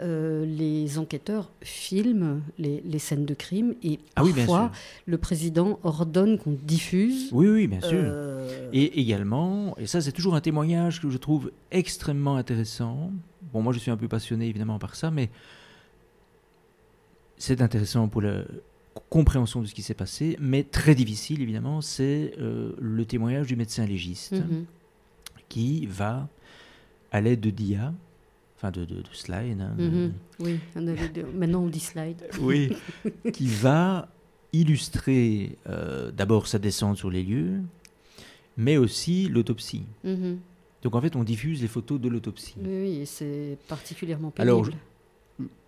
[0.02, 4.72] euh, les enquêteurs filment les, les scènes de crime et Ah oui, parfois
[5.06, 7.30] le président ordonne qu'on diffuse.
[7.32, 7.92] Oui, oui, bien sûr.
[8.04, 13.12] euh, Et également, et ça c'est toujours un témoignage que je trouve extrêmement intéressant.
[13.54, 15.30] Bon, moi je suis un peu passionné évidemment par ça, mais
[17.38, 18.44] c'est intéressant pour la
[19.10, 23.56] compréhension de ce qui s'est passé, mais très difficile évidemment, c'est euh, le témoignage du
[23.56, 24.66] médecin légiste mhm.
[25.50, 26.28] qui va,
[27.12, 27.94] à l'aide de dia,
[28.58, 30.14] enfin de, de, de slide, hein, Mhm.
[30.40, 30.60] Oui,
[31.36, 32.28] maintenant on dit slide.
[32.40, 32.72] oui,
[33.34, 34.08] qui va
[34.52, 37.60] illustrer euh, d'abord sa descente sur les lieux,
[38.58, 39.86] mais aussi l'autopsie.
[40.04, 40.38] Mhm.
[40.84, 42.56] Donc en fait, on diffuse les photos de l'autopsie.
[42.62, 44.52] Oui, oui, c'est particulièrement pénible.
[44.52, 44.70] Alors,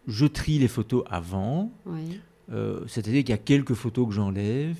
[0.07, 2.19] Je trie les photos avant, Oui.
[2.51, 4.77] euh, c'est-à-dire qu'il y a quelques photos que j'enlève.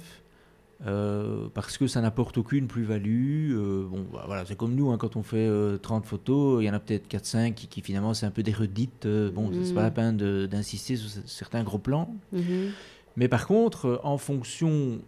[0.86, 3.54] euh, parce que ça n'apporte aucune plus-value.
[3.56, 6.66] euh, bon, bah, voilà, c'est comme nous, hein, quand on fait euh, 30 photos, il
[6.66, 9.08] y en a peut-être 4-5 qui, qui, finalement c'est un peu des redites.
[9.34, 9.86] bon, c'est pas Mhm.
[9.86, 12.14] la peine d'insister sur certains gros plans.
[12.34, 12.72] Mhm.
[13.16, 15.00] Mais par contre, en fonction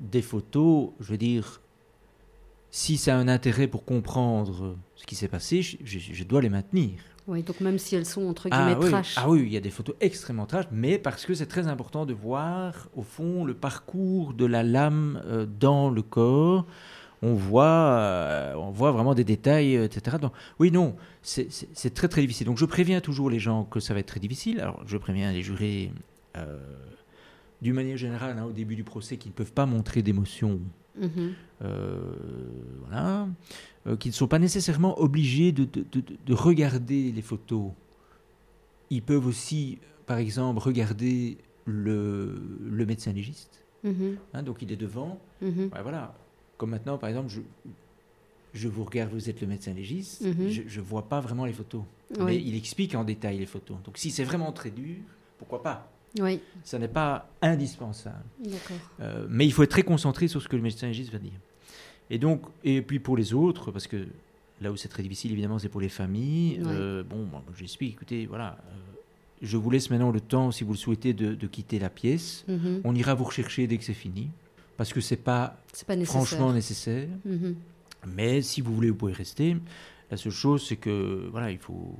[0.00, 1.60] des photos, je veux dire,
[2.70, 6.40] si ça a un intérêt pour comprendre ce qui s'est passé, je, je- je dois
[6.40, 6.92] les maintenir.
[7.28, 9.14] Oui, donc même si elles sont entre guillemets Ah oui, trash.
[9.18, 12.06] ah oui, il y a des photos extrêmement trash, mais parce que c'est très important
[12.06, 16.66] de voir, au fond, le parcours de la lame euh, dans le corps.
[17.22, 20.18] On voit, euh, on voit vraiment des détails, euh, etc.
[20.20, 21.48] Donc, oui, non, c'est-
[21.94, 22.46] très très difficile.
[22.46, 24.60] Donc je préviens toujours les gens que ça va être très difficile.
[24.60, 25.90] Alors je préviens les jurés,
[26.36, 26.58] euh,
[27.62, 30.60] d'une manière générale, hein, au début du procès, qui ne peuvent pas montrer d'émotion
[31.00, 31.32] Mhm.
[31.64, 31.98] euh,
[32.86, 33.26] voilà,
[33.86, 37.70] euh, qui ne sont pas nécessairement obligés de, de- de- de regarder les photos.
[38.90, 43.62] Ils peuvent aussi, par exemple, regarder le, le médecin légiste.
[43.84, 44.16] Mhm.
[44.34, 45.20] hein, donc il est devant.
[45.42, 45.70] Mhm.
[45.72, 46.14] Ouais, voilà.
[46.58, 47.40] Comme maintenant, par exemple, je,
[48.54, 50.22] je vous regarde, vous êtes le médecin légiste.
[50.22, 50.48] Mhm.
[50.48, 51.82] Je ne vois pas vraiment les photos.
[52.24, 53.76] Mais il explique en détail les photos.
[53.84, 54.96] Donc si c'est vraiment très dur,
[55.38, 55.92] pourquoi pas?
[56.20, 58.24] Oui, Ça n'est pas indispensable.
[59.00, 61.32] Euh, mais il faut être très concentré sur ce que le médecin légiste va dire.
[62.10, 64.06] Et donc, et puis pour les autres, parce que
[64.60, 66.58] là où c'est très difficile, évidemment, c'est pour les familles.
[66.60, 66.66] Ouais.
[66.68, 68.72] euh, bon, moi, j'explique, écoutez, voilà, euh,
[69.42, 72.44] je vous laisse maintenant le temps, si vous le souhaitez, de, de quitter la pièce.
[72.48, 72.80] Mhm.
[72.84, 74.28] On ira vous rechercher dès que c'est fini,
[74.76, 76.22] parce que c'est pas pas nécessaire.
[76.24, 77.08] franchement nécessaire.
[77.24, 77.56] Mhm.
[78.14, 79.56] Mais si vous voulez, vous pouvez rester.
[80.10, 81.96] La seule chose, c'est que, voilà, il faut,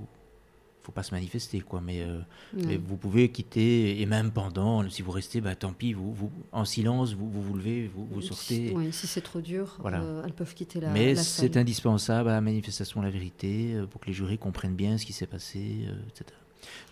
[0.86, 1.80] faut pas se manifester, quoi.
[1.80, 2.20] Mais euh,
[2.54, 6.30] mais vous pouvez quitter, et même pendant, si vous restez, bah, tant pis, vous, vous,
[6.52, 8.68] en silence, vous vous, vous levez, vous, vous sortez.
[8.68, 10.00] Si, oui, si c'est trop dur, Voilà.
[10.00, 13.86] euh, elles peuvent quitter la, Mais c'est indispensable à la manifestation de la vérité, euh,
[13.86, 16.24] pour que les jurés comprennent bien ce qui s'est passé, etc.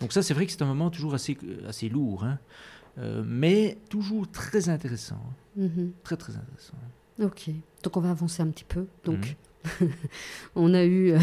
[0.01, 1.39] Donc ça, c'est vrai que c'est un moment toujours assez,
[1.69, 2.39] assez lourd, hein,
[3.25, 5.17] mais toujours très intéressant.
[5.17, 5.35] hein,
[5.69, 5.93] Mhm.
[6.03, 6.75] Très, très intéressant.
[7.23, 7.51] Ok,
[7.85, 8.87] donc on va avancer un petit peu.
[9.05, 9.35] Donc, Mhm.
[10.55, 11.15] on a eu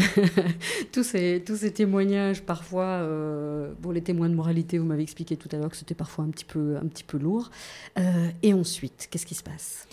[0.92, 5.36] tous, ces, tous ces témoignages, parfois, euh, bon, les témoins de moralité, vous m'avez expliqué
[5.36, 7.50] tout à l'heure que c'était parfois un petit peu, un petit peu lourd.
[7.98, 9.86] Euh, et ensuite, qu'est-ce qui se passe?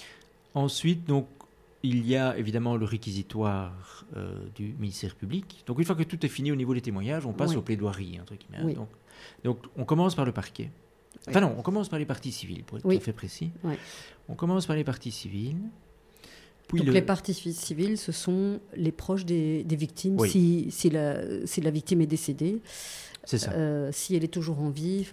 [0.54, 1.28] Ensuite, donc,
[1.84, 5.64] il y a évidemment le réquisitoire euh, du ministère public.
[5.66, 7.58] Donc, une fois que tout est fini au niveau des témoignages, on passe Oui.
[7.58, 8.58] aux plaidoiries, entre guillemets.
[8.58, 8.66] hein.
[8.66, 8.74] Oui.
[8.74, 8.90] Donc,
[9.44, 10.72] donc, on commence par le parquet.
[10.72, 11.22] Oui.
[11.30, 13.52] Enfin non, on commence par les parties civiles, pour être tout à fait précis.
[14.28, 15.58] On commence par les parties civiles.
[16.70, 20.16] Puis Donc le- les parties civiles, ce sont les proches des, des victimes.
[20.20, 20.30] Oui.
[20.30, 22.62] Si, si, la, si la victime est décédée,
[23.26, 23.52] C'est ça.
[23.52, 25.08] euh, si elle est toujours en vie,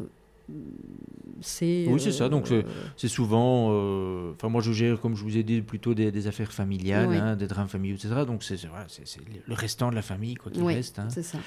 [1.41, 1.87] c'est...
[1.89, 2.29] Oui, c'est ça.
[2.29, 2.63] Donc, euh,
[2.97, 6.27] C'est souvent, euh, enfin moi je gère, comme je vous ai dit, plutôt des, des
[6.27, 7.17] affaires familiales, Oui.
[7.17, 8.15] hein, des drames familiaux, etc.
[8.27, 8.87] Donc c'est voilà,
[9.47, 10.75] le restant de la famille quoi qui Oui.
[10.75, 10.99] reste.
[10.99, 11.09] hein.
[11.11, 11.39] c'est ça.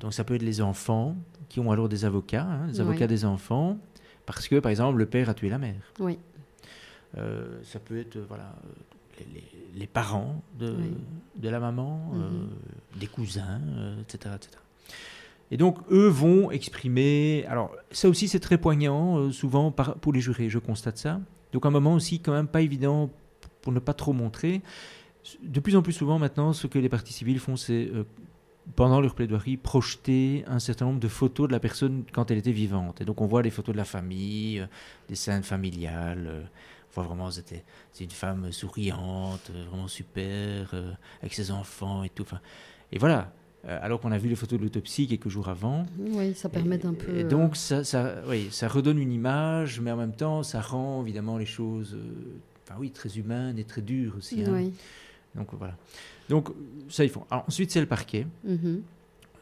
[0.00, 1.14] Donc ça peut être les enfants
[1.48, 2.80] qui ont alors des avocats, hein, des Oui.
[2.80, 3.78] avocats des enfants,
[4.26, 5.80] parce que par exemple le père a tué la mère.
[6.00, 6.18] Oui.
[7.14, 8.54] Ça peut être voilà
[9.74, 10.94] les, parents de, Oui.
[11.36, 12.20] de la maman, Mhm.
[12.22, 14.50] euh, des cousins, euh, etc., etc.
[15.52, 17.44] Et donc eux vont exprimer.
[17.48, 21.20] Alors ça aussi c'est très poignant euh, souvent par- pour les jurés, je constate ça.
[21.52, 23.10] Donc un moment aussi quand même pas évident
[23.62, 24.60] pour ne pas trop montrer.
[25.42, 27.90] De plus en plus souvent maintenant, ce que les parties civiles font, c'est
[28.76, 32.52] pendant leur plaidoirie, projeté un certain nombre de photos de la personne quand elle était
[32.52, 33.00] vivante.
[33.00, 34.66] Et donc on voit les photos de la famille, euh,
[35.08, 36.26] des scènes familiales.
[36.28, 36.42] euh,
[36.94, 42.08] voit vraiment, c'était c'est une femme souriante, euh, vraiment super, euh, avec ses enfants et
[42.08, 42.22] tout.
[42.22, 42.40] Enfin,
[42.92, 43.32] et voilà.
[43.66, 45.84] Euh, alors qu'on a vu les photos de l'autopsie quelques jours avant.
[45.98, 47.14] Oui, ça permet d'un peu.
[47.18, 51.02] Et donc, ça, ça, oui, ça redonne une image, mais en même temps, ça rend
[51.02, 51.94] évidemment les choses,
[52.64, 54.42] enfin oui, très humaines et très dures aussi.
[54.42, 54.50] hein.
[54.52, 54.72] oui.
[55.34, 55.76] Donc voilà.
[56.30, 56.48] Donc
[56.88, 57.26] ça, ils font.
[57.30, 58.26] Alors, ensuite, c'est le parquet.
[58.44, 58.82] Mhm.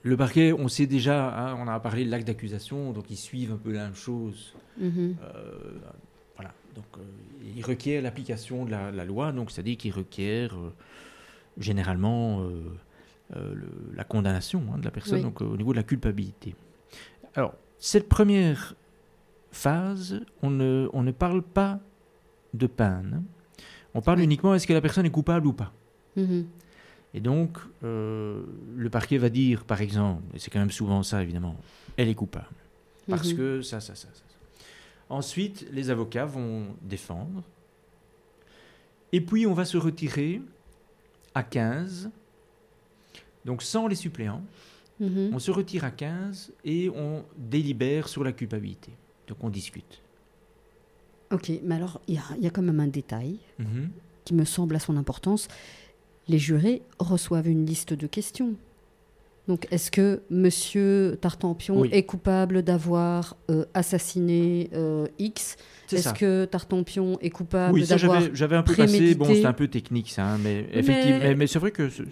[0.02, 3.52] Le parquet, on sait déjà, hein, on a parlé de l'acte d'accusation, donc ils suivent
[3.52, 4.52] un peu la même chose.
[4.80, 5.94] Euh, voilà.
[6.78, 7.02] Donc, euh,
[7.56, 10.72] ils requièrent l'application de la, la loi, donc c'est-à-dire qu'ils requièrent euh,
[11.58, 12.62] généralement euh,
[13.34, 15.22] le- la condamnation hein, de la personne, Oui.
[15.24, 16.54] donc au niveau de la culpabilité.
[17.34, 18.74] Alors, cette première
[19.50, 21.80] phase, on ne, on ne parle pas
[22.54, 23.24] de peine.
[23.94, 24.24] On parle Oui.
[24.24, 25.72] uniquement est-ce que la personne est coupable ou pas.
[26.16, 26.46] Mhm.
[27.14, 28.42] Et donc, euh,
[28.76, 31.56] le parquet va dire, par exemple, et c'est quand même souvent ça évidemment,
[31.96, 32.46] elle est coupable.
[33.08, 33.36] Parce Mhm.
[33.36, 34.22] que ça, ça, ça, ça.
[35.10, 37.42] Ensuite, les avocats vont défendre.
[39.12, 40.42] Et puis, on va se retirer
[41.34, 42.10] à 15.
[43.44, 44.42] Donc, sans les suppléants,
[45.00, 45.30] Mhm.
[45.32, 48.90] on se retire à 15 et on délibère sur la culpabilité.
[49.28, 50.02] Donc, on discute.
[51.30, 53.90] Ok, mais alors, il y a, il y a quand même un détail Mhm.
[54.24, 55.48] qui me semble à son importance.
[56.26, 58.54] Les jurés reçoivent une liste de questions.
[59.48, 61.88] Donc, est-ce que Monsieur Tartampion Oui.
[61.90, 65.56] est coupable d'avoir euh, assassiné euh, X?
[65.90, 69.14] Est-ce que Tartampion est coupable Oui, ça d'avoir j'avais, un peu passé.
[69.14, 72.02] Bon, c'est un peu technique ça, hein, mais effectivement, mais, mais c'est vrai que ce-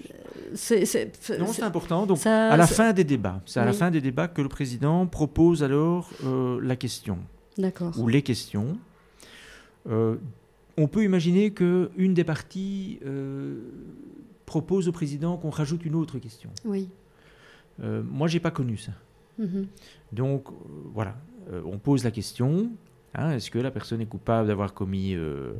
[0.54, 2.06] C'est- non, c'est important.
[2.06, 4.48] Donc, ça- à la fin des débats, c'est à la fin des débats que le
[4.48, 7.18] président propose alors euh, la question
[7.58, 7.92] D'accord.
[7.98, 8.78] ou les questions.
[9.88, 12.98] On peut imaginer que une des parties
[14.46, 16.48] propose au président qu'on rajoute une autre question.
[16.64, 16.88] Oui.
[17.82, 18.92] Euh, moi, j'ai pas connu ça.
[19.38, 19.66] Mhm.
[20.12, 20.52] Donc euh,
[20.94, 21.14] voilà,
[21.52, 22.70] Euh, on pose la question
[23.14, 25.52] hein, est-ce que la personne est coupable d'avoir commis euh,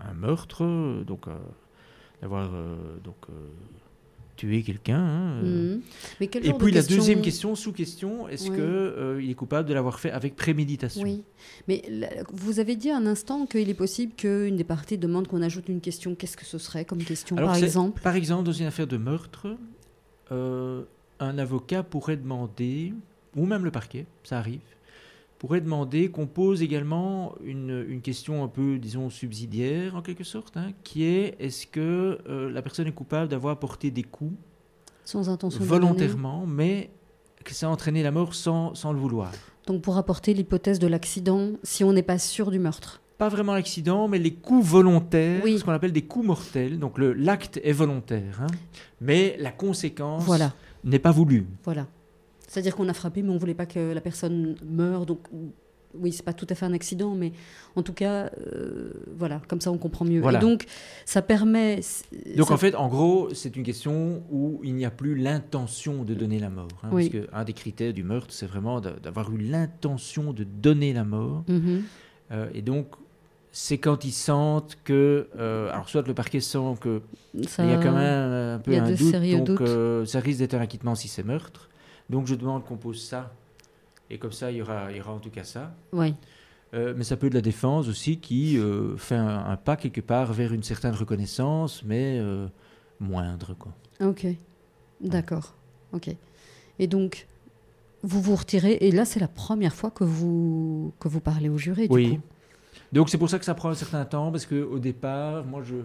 [0.00, 0.62] un, un meurtre,
[1.04, 1.26] donc
[2.20, 2.48] d'avoir
[3.02, 3.16] donc
[4.36, 5.78] tué quelqu'un hein.
[6.20, 8.56] Mais quel Et de puis la deuxième question, sous-question, est-ce Oui.
[8.56, 11.02] que euh, il est coupable de l'avoir fait avec préméditation?
[11.02, 11.22] Oui,
[11.68, 15.42] mais là, vous avez dit un instant qu'il est possible qu'une des parties demande qu'on
[15.42, 16.14] ajoute une question.
[16.14, 18.00] Qu'est-ce que ce serait comme question, Alors, par exemple?
[18.02, 19.48] Par exemple, dans une affaire de meurtre,
[20.30, 20.82] euh,
[21.22, 22.92] un avocat pourrait demander,
[23.36, 24.60] ou même le parquet, ça arrive,
[25.38, 30.56] pourrait demander qu'on pose également une, une question un peu, disons, subsidiaire en quelque sorte,
[30.56, 34.34] hein, qui est est-ce que euh, la personne est coupable d'avoir porté des coups
[35.04, 36.90] Sans intention volontairement, mais
[37.44, 39.32] que ça a entraîné la mort sans, sans le vouloir
[39.66, 43.00] Donc pour apporter l'hypothèse de l'accident, si on n'est pas sûr du meurtre.
[43.18, 45.58] pas vraiment l'accident, mais les coups volontaires, Oui.
[45.58, 46.78] ce qu'on appelle des coups mortels.
[46.78, 48.46] Donc l'acte est volontaire, hein,
[49.00, 50.52] mais la conséquence Voilà,
[50.84, 51.46] n'est pas voulue.
[51.64, 51.86] voilà.
[52.48, 55.06] C'est-à-dire qu'on a frappé, mais on voulait pas que la personne meure.
[55.06, 55.20] Donc
[55.94, 57.32] oui, c'est pas tout à fait un accident, mais
[57.76, 60.20] en tout cas, euh, voilà, comme ça on comprend mieux.
[60.20, 60.38] Voilà.
[60.38, 60.66] Et donc
[61.06, 61.80] ça permet.
[62.36, 66.04] Donc ça- en fait, en gros, c'est une question où il n'y a plus l'intention
[66.04, 66.68] de donner la mort.
[66.82, 67.08] hein, Oui.
[67.08, 71.04] Parce qu'un des critères du meurtre, c'est vraiment d'a- d'avoir eu l'intention de donner la
[71.04, 71.44] mort.
[71.48, 71.82] Mhm.
[72.32, 72.88] Euh, et donc,
[73.52, 75.28] c'est quand ils sentent que...
[75.38, 77.02] euh, alors soit le parquet sent que
[77.46, 80.54] Ça- Il y a quand même un peu un doute, donc euh, ça risque d'être
[80.54, 81.68] un acquittement si c'est meurtre.
[82.10, 83.32] Donc je demande qu'on pose ça,
[84.10, 85.74] et comme ça il y aura, il y aura en tout cas ça.
[85.92, 86.14] Oui.
[86.74, 90.00] Euh, mais ça peut être la défense aussi qui euh, fait un, un pas quelque
[90.00, 92.46] part vers une certaine reconnaissance, mais euh,
[92.98, 93.54] moindre.
[93.58, 93.72] Quoi.
[94.00, 94.26] Ok,
[95.02, 95.54] d'accord.
[95.92, 96.08] Ok.
[96.78, 97.26] Et donc,
[98.02, 101.58] vous vous retirez, et là, c'est la première fois que vous, que vous parlez au
[101.58, 102.16] juré, du Oui.
[102.16, 102.20] coup?
[102.92, 105.76] Donc c'est pour ça que ça prend un certain temps, parce qu'au départ, moi je...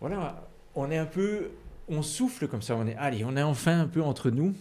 [0.00, 1.48] Voilà, on est un peu...
[1.86, 4.54] On souffle comme ça, on est, allez, on est enfin un peu entre nous.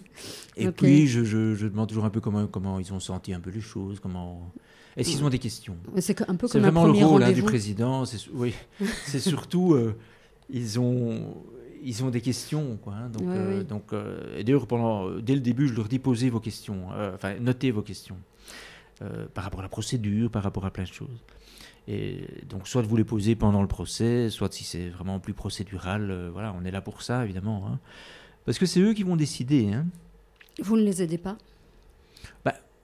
[0.57, 3.39] Et puis, je, je- je demande toujours un peu comment, comment ils ont senti un
[3.39, 4.51] peu les choses, comment...
[4.97, 5.77] Est-ce qu'ils ont des questions?
[5.99, 8.03] C'est un peu comme un vraiment le rôle hein, du président.
[8.05, 8.53] C'est, oui,
[9.05, 9.95] c'est surtout euh,
[10.49, 11.33] ils ont
[11.85, 12.93] ils ont des questions quoi.
[12.93, 13.65] hein, donc Ouais, euh, oui.
[13.65, 16.89] donc euh, et d'ailleurs pendant euh, dès le début je leur dis posez vos questions,
[17.15, 18.17] enfin notez vos questions
[19.01, 21.23] euh, par rapport à la procédure, par rapport à plein de choses.
[21.87, 26.09] Et donc soit vous les posez pendant le procès, soit si c'est vraiment plus procédural,
[26.11, 27.67] euh, voilà, on est là pour ça évidemment.
[27.67, 27.79] hein.
[28.45, 29.71] Parce que c'est eux qui vont décider.
[29.73, 29.85] Hein.
[30.61, 31.37] Vous ne les aidez pas?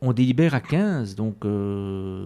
[0.02, 2.26] On délibère à 15, donc euh,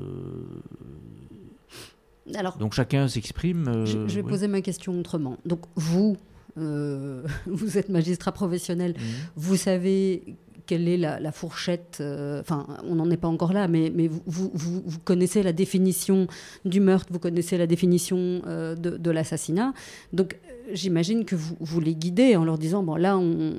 [2.35, 3.83] Alors, donc chacun s'exprime.
[3.85, 5.37] je, je vais poser ma question autrement.
[5.45, 6.15] Donc, vous,
[6.59, 9.03] euh, vous êtes magistrat professionnel, Mhm.
[9.35, 13.91] vous savez quelle est la, fourchette, euh, enfin, on n'en est pas encore là, mais,
[13.93, 14.51] mais vous, vous,
[14.85, 16.27] vous- connaissez la définition
[16.65, 19.73] du meurtre, vous connaissez la définition euh, de, l'assassinat.
[20.13, 20.37] Donc,
[20.71, 23.53] j'imagine que vous, vous les guidez en leur disant bon là, on,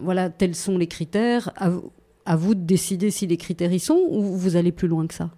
[0.00, 1.50] voilà, tels sont les critères.
[1.56, 5.14] À, vous- de décider si les critères y sont ou vous allez plus loin que
[5.14, 5.30] ça?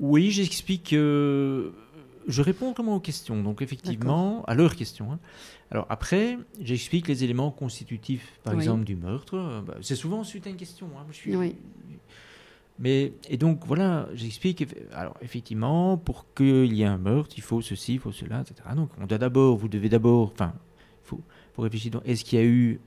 [0.00, 0.92] Oui, j'explique.
[0.92, 1.70] euh,
[2.26, 3.42] je réponds comment aux questions.
[3.42, 5.12] Donc, effectivement, à leurs questions.
[5.12, 5.18] hein.
[5.70, 8.60] Alors, après, j'explique les éléments constitutifs, par Oui.
[8.62, 9.62] exemple, du meurtre.
[9.66, 10.88] Bah, c'est souvent suite à une question.
[10.98, 11.04] hein.
[11.10, 11.54] Je suis- Oui.
[12.78, 14.66] Mais, et donc, voilà, j'explique.
[14.92, 18.68] Alors, effectivement, pour qu'il y ait un meurtre, il faut ceci, il faut cela, etc.
[18.76, 20.30] Donc, on doit d'abord, vous devez d'abord.
[20.32, 20.52] Enfin,
[21.04, 21.20] il faut,
[21.54, 21.90] faut réfléchir.
[21.92, 22.78] donc, Est-ce qu'il y a eu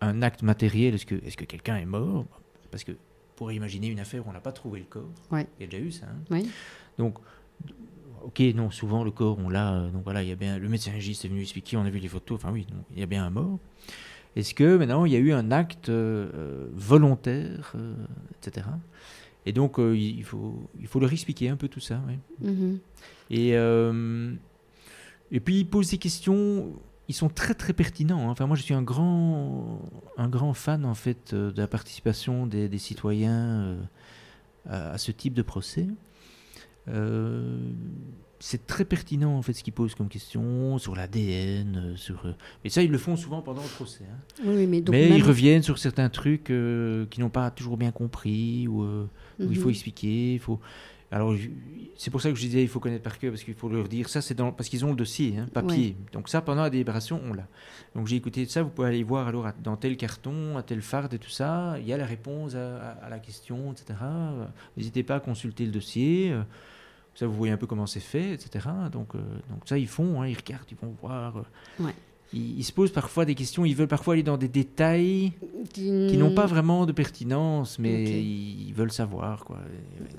[0.00, 2.24] un acte matériel Est-ce que, est que quelqu'un est mort?
[2.70, 2.92] Parce que,
[3.34, 5.46] pour imaginer une affaire où on n'a pas trouvé le corps, Ouais.
[5.58, 6.06] il y a déjà eu ça.
[6.06, 6.20] hein.
[6.30, 6.48] Oui.
[6.96, 7.18] Donc,
[8.24, 9.74] ok, non, souvent le corps, on l'a.
[9.74, 10.58] euh, Donc voilà, il y a bien.
[10.58, 12.36] Le médecin légiste est venu expliquer, on a vu les photos.
[12.36, 13.58] Enfin oui, donc, il y a bien un mort.
[14.36, 17.94] Est-ce que maintenant il y a eu un acte euh, euh, volontaire, euh,
[18.40, 18.66] etc.
[19.46, 22.00] Et donc euh, il faut, il faut leur expliquer un peu tout ça.
[22.06, 22.18] oui.
[22.48, 22.78] Mhm.
[23.30, 23.50] Et,
[25.32, 26.72] et puis ils posent des questions,
[27.08, 28.28] ils sont très très pertinents.
[28.28, 28.32] hein.
[28.32, 29.80] Enfin moi je suis un grand,
[30.16, 33.76] un grand fan en fait de la participation des, des citoyens
[34.68, 35.86] à ce type de procès.
[36.88, 37.58] Euh,
[38.42, 42.24] c'est très pertinent en fait ce qu'ils posent comme question sur l'ADN, euh, sur.
[42.24, 42.32] euh,
[42.64, 44.04] Mais ça ils le font souvent pendant le procès.
[44.10, 44.16] hein.
[44.46, 47.76] Oui, mais donc Mais même- ils reviennent sur certains trucs euh, qu'ils n'ont pas toujours
[47.76, 48.82] bien compris ou.
[48.82, 49.06] euh,
[49.40, 49.70] où il faut Mhm.
[49.74, 50.58] expliquer, il faut.
[51.12, 51.34] Alors,
[51.96, 53.88] c'est pour ça que je disais, il faut connaître par cœur, parce qu'il faut leur
[53.88, 55.96] dire ça, c'est dans, parce qu'ils ont le dossier, hein, papier.
[56.12, 57.46] Donc ça, pendant la délibération, on l'a.
[57.94, 60.80] Donc j'ai écouté ça, vous pouvez aller voir alors à- dans tel carton, à tel
[60.82, 63.98] farde et tout ça, il y a la réponse à, à- à la question, etc.
[64.02, 64.46] Euh,
[64.76, 66.30] N'hésitez pas à consulter le dossier.
[66.32, 66.42] euh,
[67.16, 68.68] Ça, vous voyez un peu comment c'est fait, etc.
[68.92, 69.18] Donc, euh,
[69.50, 71.38] donc ça, ils font, hein, ils regardent, ils vont voir.
[71.38, 71.42] euh.
[71.84, 71.94] Ouais.
[72.32, 75.32] Ils, ils se posent parfois des questions, ils veulent parfois aller dans des détails
[75.72, 78.10] qui, qui n'ont pas vraiment de pertinence, mais Ok.
[78.14, 79.44] ils veulent savoir.
[79.44, 79.58] Quoi.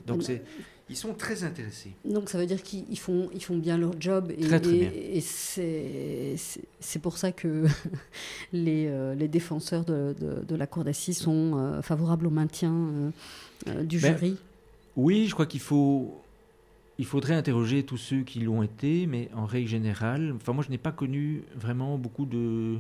[0.06, 0.22] Donc, Mm.
[0.22, 0.44] c'est,
[0.92, 1.92] ils sont très intéressés.
[2.06, 4.76] Donc ça veut dire qu'ils ils font, ils font bien leur job et, Très, très
[4.78, 6.38] et- et
[6.80, 7.66] c'est pour ça que
[8.54, 12.74] les, euh, les défenseurs de, de- de la Cour d'assises sont euh, favorables au maintien
[13.68, 14.38] euh, du Ben, jury.
[14.96, 16.22] Oui, je crois qu'il faut.
[17.00, 20.70] Il faudrait interroger tous ceux qui l'ont été, mais en règle générale, enfin moi je
[20.70, 22.76] n'ai pas connu vraiment beaucoup de,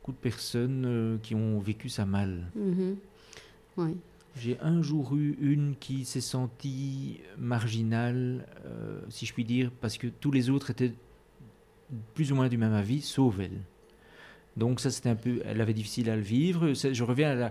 [0.00, 2.46] beaucoup de personnes qui ont vécu ça mal.
[2.54, 2.96] Mhm.
[3.78, 3.96] Oui.
[4.36, 9.98] J'ai un jour eu une qui s'est sentie marginale, euh, si je puis dire, parce
[9.98, 10.92] que tous les autres étaient
[12.14, 13.60] plus ou moins du même avis, sauf elle.
[14.56, 15.40] Donc ça, c'était un peu...
[15.44, 16.72] Elle avait difficile à le vivre.
[16.72, 17.46] Je reviens à la,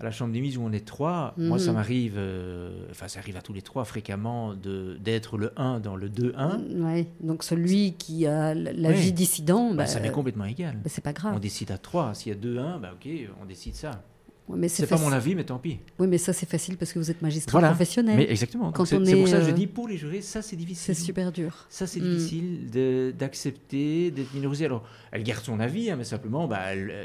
[0.00, 1.34] à la chambre des mises où on est trois.
[1.38, 1.74] Moi, ça Mhm.
[1.76, 2.14] m'arrive...
[2.16, 6.82] euh, Enfin, ça arrive à tous les trois fréquemment d'être le 1 dans le 2-1.
[6.82, 7.06] Ouais.
[7.20, 10.76] Donc celui qui a la vie dissident, Bah, bah, ça m'est complètement égal.
[10.76, 11.40] bah, c'est pas On grave.
[11.40, 12.14] décide à 3.
[12.14, 13.08] S'il y a 2-1, bah, ok,
[13.40, 14.02] on décide ça.
[14.48, 15.78] Ouais, mais C'est pas mon avis, mais tant pis.
[15.98, 17.68] Oui, mais ça c'est facile parce que vous êtes magistrat Voilà.
[17.68, 18.16] professionnel.
[18.16, 18.72] Mais exactement.
[18.86, 20.94] C'est pour ça que je euh, dis, pour les jurés, ça, c'est difficile.
[20.94, 21.66] C'est super dur.
[21.68, 22.14] Ça, c'est Mm.
[22.16, 24.64] difficile d'accepter, d'être minorisé.
[24.64, 26.60] Alors, elle garde son avis, hein, mais simplement, bah,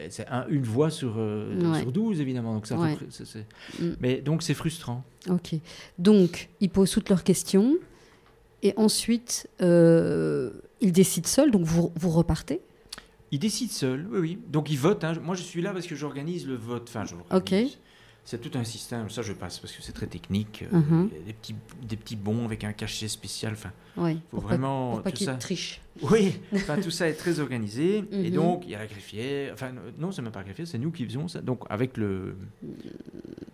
[0.09, 1.81] c'est un- une voix sur, euh, Ouais.
[1.81, 2.53] sur 12, évidemment.
[2.53, 2.95] Donc ça Ouais.
[3.79, 3.89] Mm.
[3.99, 5.03] Mais donc, c'est frustrant.
[5.29, 5.55] Ok.
[5.99, 7.75] Donc, ils posent toutes leurs questions
[8.61, 11.51] et ensuite, euh, ils décident seuls.
[11.51, 12.61] Donc, vous, vous repartez.
[13.33, 14.39] Ils décident seuls, oui, oui.
[14.47, 15.03] Donc, ils votent.
[15.03, 15.13] hein.
[15.23, 16.85] Moi, je suis là parce que j'organise le vote.
[16.87, 17.71] Enfin, je l'organise.
[17.73, 17.79] Ok.
[18.25, 19.09] C'est tout un système.
[19.09, 20.63] Ça, je passe parce que c'est très technique.
[20.71, 21.09] Mhm.
[21.11, 23.53] Il y a des petits, des petits bons avec un cachet spécial.
[23.53, 24.13] Enfin, Oui.
[24.29, 25.37] faut pour vraiment pas, pour pas tout ça.
[26.03, 27.97] Oui, enfin, tout ça est très organisé.
[28.11, 28.35] Et Mhm.
[28.35, 29.51] donc, il y a la greffière.
[29.53, 31.41] Enfin, non, c'est même pas la greffière, c'est nous qui faisons ça.
[31.41, 32.35] Donc, avec le.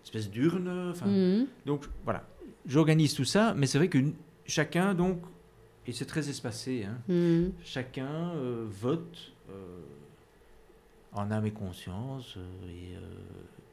[0.03, 0.89] espèce d'urne.
[0.91, 1.47] Enfin, Mhm.
[1.65, 2.27] Donc voilà,
[2.67, 3.97] j'organise tout ça, mais c'est vrai que
[4.45, 5.19] chacun, donc,
[5.87, 6.97] et c'est très espacé, hein,
[7.63, 9.38] chacun euh, vote euh,
[11.13, 12.99] en âme et conscience, euh, et, euh,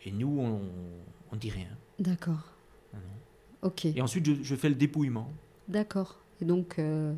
[0.09, 0.61] et nous, on,
[1.33, 1.69] on dit rien.
[1.99, 2.53] D'accord.
[2.95, 3.01] Non.
[3.63, 3.85] Ok.
[3.85, 5.31] Et ensuite, je, je fais le dépouillement.
[5.69, 6.19] D'accord.
[6.41, 7.13] Et donc, euh,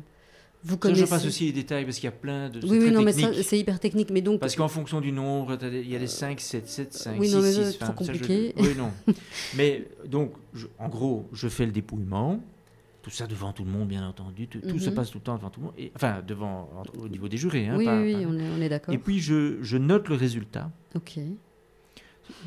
[0.63, 1.01] vous Ça, connaissez.
[1.01, 2.59] je passe aussi les détails parce qu'il y a plein de.
[2.67, 4.09] Oui, oui, non, mais ça, c'est hyper technique.
[4.11, 7.19] Mais donc, Parce qu'en fonction du nombre, il y a des 5, 7, 7, 5,
[7.19, 7.71] Oui, 6, non, mais 6.
[7.71, 8.53] c'est trop enfin, ça, je- compliqué.
[8.57, 8.91] Oui, non.
[9.55, 12.41] mais donc, je- en gros, je fais le dépouillement.
[13.09, 14.47] Tout ça devant tout le monde, bien entendu.
[14.47, 14.95] Tout, tout se Mhm.
[14.95, 15.75] passe tout le temps devant tout le monde.
[15.79, 16.69] Et, enfin, devant,
[17.01, 17.67] au niveau des jurés.
[17.67, 18.93] Hein, oui, pas- oui, pas- oui, on est, d'accord.
[18.93, 20.69] Et puis, je, je note le résultat.
[20.95, 21.17] Ok.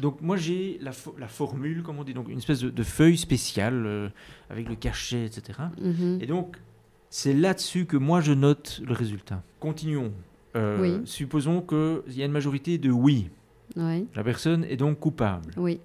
[0.01, 2.83] Donc, moi, j'ai la, fo- la formule, comme on dit, donc une espèce de, de
[2.85, 4.09] feuille spéciale euh,
[4.51, 5.59] avec le cachet, etc.
[5.81, 6.19] Mhm.
[6.21, 6.57] Et donc,
[7.11, 9.43] c'est là-dessus que moi, je note le résultat.
[9.59, 10.13] Continuons.
[10.55, 11.01] Euh, Oui.
[11.07, 13.31] Supposons qu'il y a une majorité de oui.
[13.75, 14.05] Ouais.
[14.15, 15.51] La personne est donc coupable.
[15.57, 15.81] Oui.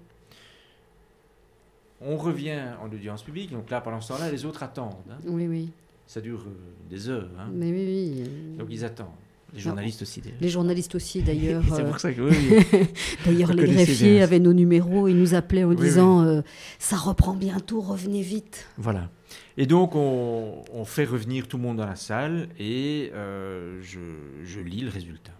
[2.00, 4.94] On revient en audience publique, donc là, pendant ce temps-là, les autres attendent.
[5.10, 5.18] hein.
[5.26, 5.70] Oui, oui.
[6.06, 7.28] Ça dure euh, des heures.
[7.38, 7.48] hein.
[7.52, 8.24] Mais oui, oui.
[8.26, 9.08] euh, Donc ils attendent.
[9.54, 10.20] Les journalistes aussi.
[10.20, 10.38] D'ailleurs.
[10.42, 11.62] Les journalistes aussi, d'ailleurs.
[11.74, 12.78] c'est euh, pour ça que oui, oui.
[13.24, 14.22] D'ailleurs, les greffiers bien.
[14.22, 16.42] avaient nos numéros, ils nous appelaient en Oui, disant euh,
[16.78, 18.66] Ça reprend bientôt, revenez vite.
[18.76, 19.08] Voilà.
[19.56, 23.98] Et donc, on, on fait revenir tout le monde dans la salle et euh, je,
[24.44, 25.32] je lis le résultat.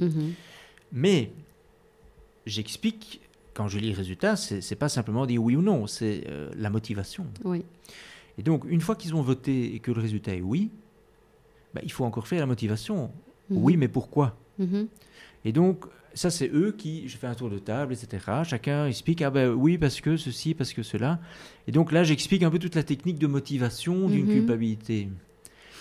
[0.00, 0.32] Mhm.
[0.92, 1.32] Mais
[2.46, 3.20] j'explique,
[3.58, 6.70] quand je lis le résultat, c'est pas simplement dire oui ou non, c'est euh, la
[6.70, 7.26] motivation.
[7.44, 7.64] Oui.
[8.38, 10.70] Et donc, une fois qu'ils ont voté et que le résultat est oui,
[11.74, 13.10] bah, il faut encore faire la motivation.
[13.50, 13.58] Mhm.
[13.64, 14.86] Oui, mais pourquoi Mhm.
[15.44, 18.24] Et donc, ça, c'est eux qui, je fais un tour de table, etc.
[18.44, 21.18] Chacun explique, ah ben oui, parce que ceci, parce que cela.
[21.66, 24.32] Et donc là, j'explique un peu toute la technique de motivation d'une Mhm.
[24.32, 25.08] culpabilité.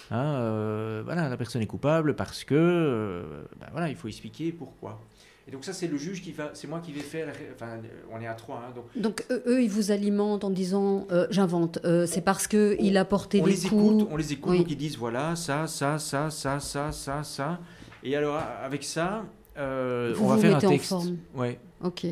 [0.09, 4.51] Hein, euh, voilà, la personne est coupable parce que, euh, ben voilà, il faut expliquer
[4.51, 4.99] pourquoi.
[5.47, 7.77] Et donc ça, c'est le juge qui va, c'est moi qui vais faire, enfin,
[8.11, 11.79] on est à trois, hein, donc Donc, eux, ils vous alimentent en disant euh, J'invente,
[11.85, 13.71] euh, c'est parce qu'il a porté on des les coups.
[13.93, 14.57] écoute, on les écoute, Oui.
[14.59, 17.59] donc ils disent voilà, ça, ça, ça, ça, ça, ça, ça.
[18.03, 19.23] Et alors, avec ça,
[19.57, 20.89] euh, on va vous faire un mettez en texte.
[20.89, 21.17] forme.
[21.33, 22.05] Ouais, Ok.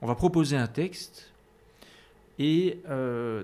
[0.00, 1.32] on va proposer un texte
[2.38, 2.78] et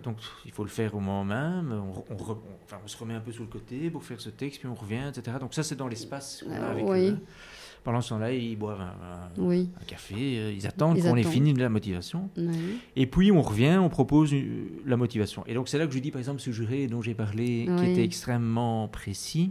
[0.04, 1.72] donc il faut le faire au moment même.
[1.72, 4.20] On, on re- on- enfin, on se remet un peu sur le côté pour faire
[4.20, 5.36] ce texte, puis on revient, etc.
[5.40, 7.08] Donc ça, c'est dans l'espace qu'on a avec oui.
[7.08, 7.18] eux.
[7.84, 9.68] Pendant ce temps-là, ils boivent un, un- Oui.
[9.80, 12.30] un café, euh, ils attendent qu'on ait fini de la motivation.
[12.36, 12.78] Oui.
[12.94, 15.42] Et puis on revient, on propose euh, la motivation.
[15.48, 17.90] Et donc c'est là que je dis par exemple ce juré dont j'ai parlé, qui
[17.90, 19.50] était extrêmement précis.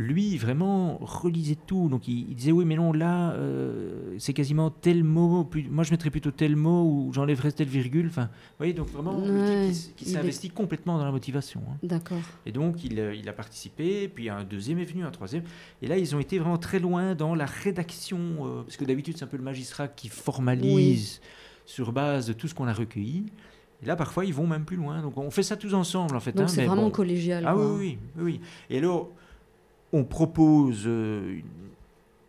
[0.00, 1.88] Lui vraiment relisait tout.
[1.88, 5.42] Donc il, il disait oui mais non là euh, c'est quasiment tel mot.
[5.42, 8.06] plus- moi je mettrais plutôt tel mot ou j'enlèverais telle virgule.
[8.06, 11.04] Enfin, vous voyez donc vraiment Ouais, qui s- qui, il s'est est- investi complètement dans
[11.04, 11.62] la motivation.
[11.68, 11.76] hein.
[11.82, 12.20] D'accord.
[12.46, 15.42] Et donc, il, euh, il a participé, puis un deuxième est venu, un troisième.
[15.82, 19.16] Et là, ils ont été vraiment très loin dans la rédaction, euh, parce que d'habitude,
[19.18, 21.20] c'est un peu le magistrat qui formalise
[21.66, 23.24] sur base de tout ce qu'on a recueilli.
[23.82, 25.02] Et là, parfois, ils vont même plus loin.
[25.02, 26.32] Donc, on fait ça tous ensemble, en fait.
[26.32, 26.90] Donc, hein, c'est vraiment bon.
[26.90, 27.44] collégial.
[27.46, 27.72] Ah oui, quoi.
[27.74, 28.40] oui, oui, oui, oui.
[28.70, 29.10] Et alors,
[29.92, 31.38] on propose, euh,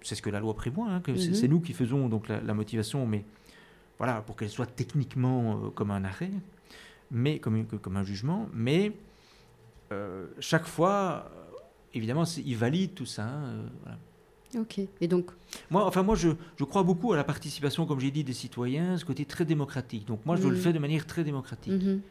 [0.01, 1.33] c'est ce que la loi prévoit, hein, que c'est- Mhm.
[1.35, 3.23] c'est nous qui faisons donc la, la motivation, mais
[3.97, 6.31] voilà, pour qu'elle soit techniquement euh, comme un arrêt,
[7.11, 7.65] mais comme,
[7.97, 8.93] un jugement, mais
[9.91, 11.29] euh, chaque fois,
[11.93, 13.25] évidemment, il valide tout ça.
[13.27, 13.97] hein, voilà.
[14.57, 14.79] Ok.
[15.01, 15.31] Et donc,
[15.69, 18.97] Moi, enfin, moi, je, je crois beaucoup à la participation, comme j'ai dit, des citoyens,
[18.97, 20.05] ce côté très démocratique.
[20.07, 20.61] Donc, moi, je le Mhm.
[20.61, 21.73] fais de manière très démocratique.
[21.83, 22.01] mhm.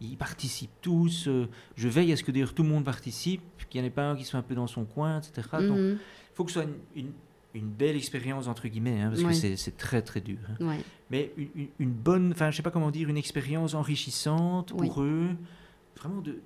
[0.00, 1.26] Ils participent tous.
[1.28, 3.92] euh, je veille à ce que d'ailleurs tout le monde participe, qu'il n'y en ait
[3.92, 5.48] pas un qui soit un peu dans son coin, etc.
[5.52, 5.98] Donc, Mhm.
[5.98, 7.12] il faut que ce soit une, une-
[7.54, 10.38] une belle expérience, entre guillemets, hein, parce que c'est- très, très dur.
[10.60, 10.64] hein.
[10.66, 10.78] Ouais.
[11.10, 11.32] Mais
[11.80, 14.86] une, bonne, enfin, je sais pas comment dire, une expérience enrichissante Oui.
[14.86, 15.30] pour eux,
[15.96, 16.38] vraiment de,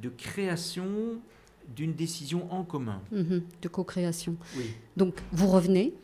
[0.00, 0.86] de création
[1.74, 3.00] d'une décision en commun.
[3.10, 3.42] Mhm.
[3.62, 4.36] De co-création.
[4.56, 4.64] Oui.
[4.96, 5.94] Donc, vous revenez.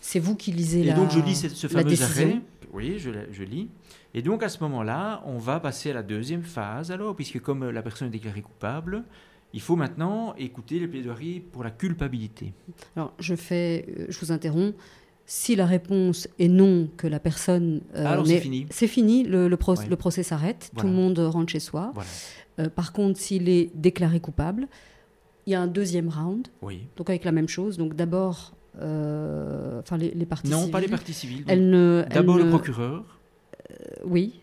[0.00, 2.40] C'est vous qui lisez Et la donc, je lis ce, ce fameux arrêt.
[2.72, 3.68] Oui, je, lis.
[4.14, 7.68] Et donc, à ce moment-là, on va passer à la deuxième phase, alors, puisque comme
[7.70, 9.04] la personne est déclarée coupable,
[9.52, 12.54] il faut maintenant écouter les plaidoiries pour la culpabilité.
[12.96, 14.74] Alors, je fais, euh, je vous interromps.
[15.26, 17.82] Si la réponse est non, que la personne.
[17.94, 18.66] euh, Alors, c'est fini.
[18.70, 19.86] C'est fini, le, le, pro- Ouais.
[19.86, 20.80] le procès s'arrête, Voilà.
[20.88, 21.90] tout le monde rentre chez soi.
[21.94, 22.08] Voilà.
[22.58, 24.66] Euh, par contre, s'il est déclaré coupable,
[25.46, 26.86] il y a un deuxième round, Oui.
[26.96, 27.76] donc avec la même chose.
[27.76, 31.44] Donc d'abord, enfin les, les parties Non, pas les parties civiles.
[31.46, 33.04] ne, D'abord le procureur,
[34.04, 34.40] Oui,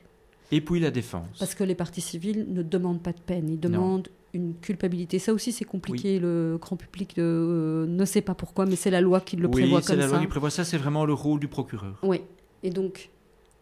[0.51, 1.38] et puis la défense.
[1.39, 5.17] parce que les parties civiles ne demandent pas de peine, ils demandent une culpabilité.
[5.17, 6.19] Ça aussi, c'est compliqué.
[6.19, 9.51] Le grand public euh, ne sait pas pourquoi, mais c'est la loi qui le oui,
[9.61, 10.21] prévoit c'est comme la loi ça.
[10.21, 11.97] qui prévoit ça, c'est vraiment le rôle du procureur.
[12.03, 12.21] Oui.
[12.61, 13.09] Et donc,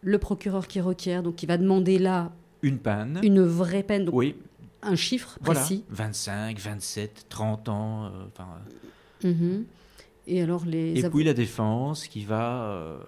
[0.02, 3.18] le procureur qui requiert, donc il va demander là Une panne.
[3.22, 4.34] une vraie peine, donc Oui,
[4.82, 5.60] un chiffre voilà.
[5.60, 5.84] précis.
[5.88, 8.04] 25, 27, 30 ans.
[8.04, 8.10] euh,
[9.24, 9.64] euh, Mhm.
[10.30, 12.98] Et alors les et avo- puis la défense qui va euh,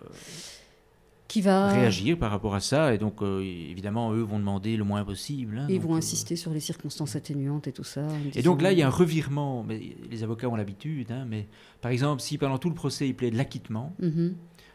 [1.29, 2.93] qui va réagir par rapport à ça.
[2.93, 5.59] Et donc, euh, évidemment, eux vont demander le moins possible.
[5.59, 8.03] hein, Ils donc, vont euh, insister sur les circonstances atténuantes et tout ça.
[8.35, 9.63] Et donc là, il y a un revirement.
[9.63, 11.13] Mais les avocats ont l'habitude.
[11.13, 11.47] hein, mais
[11.83, 14.35] par exemple, si pendant tout le procès, ils plaident l'acquittement, Mhm.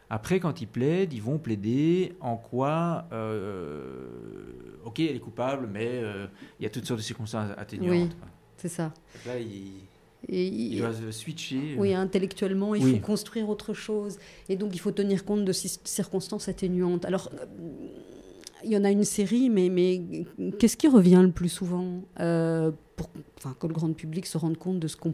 [0.10, 3.06] après, quand ils plaident, ils vont plaider en quoi,
[4.86, 6.02] ok, elle est coupable, mais
[6.60, 8.16] il y a toutes sortes de circonstances atténuantes.
[8.22, 8.30] Oui.
[8.58, 8.86] C'est ça.
[8.86, 9.72] Donc Là, ils,
[10.28, 11.58] Et il- doivent switcher.
[11.76, 11.80] euh.
[11.80, 12.94] oui, intellectuellement, il Oui.
[12.96, 14.18] faut construire autre chose.
[14.50, 17.06] Et donc, il faut tenir compte de ces circonstances atténuantes.
[17.06, 17.46] Alors, euh,
[18.64, 20.02] il y en a une série, mais, mais
[20.58, 24.58] qu'est-ce qui revient le plus souvent euh, pour enfin, que le grand public se rende
[24.58, 25.14] compte de ce, qu'on-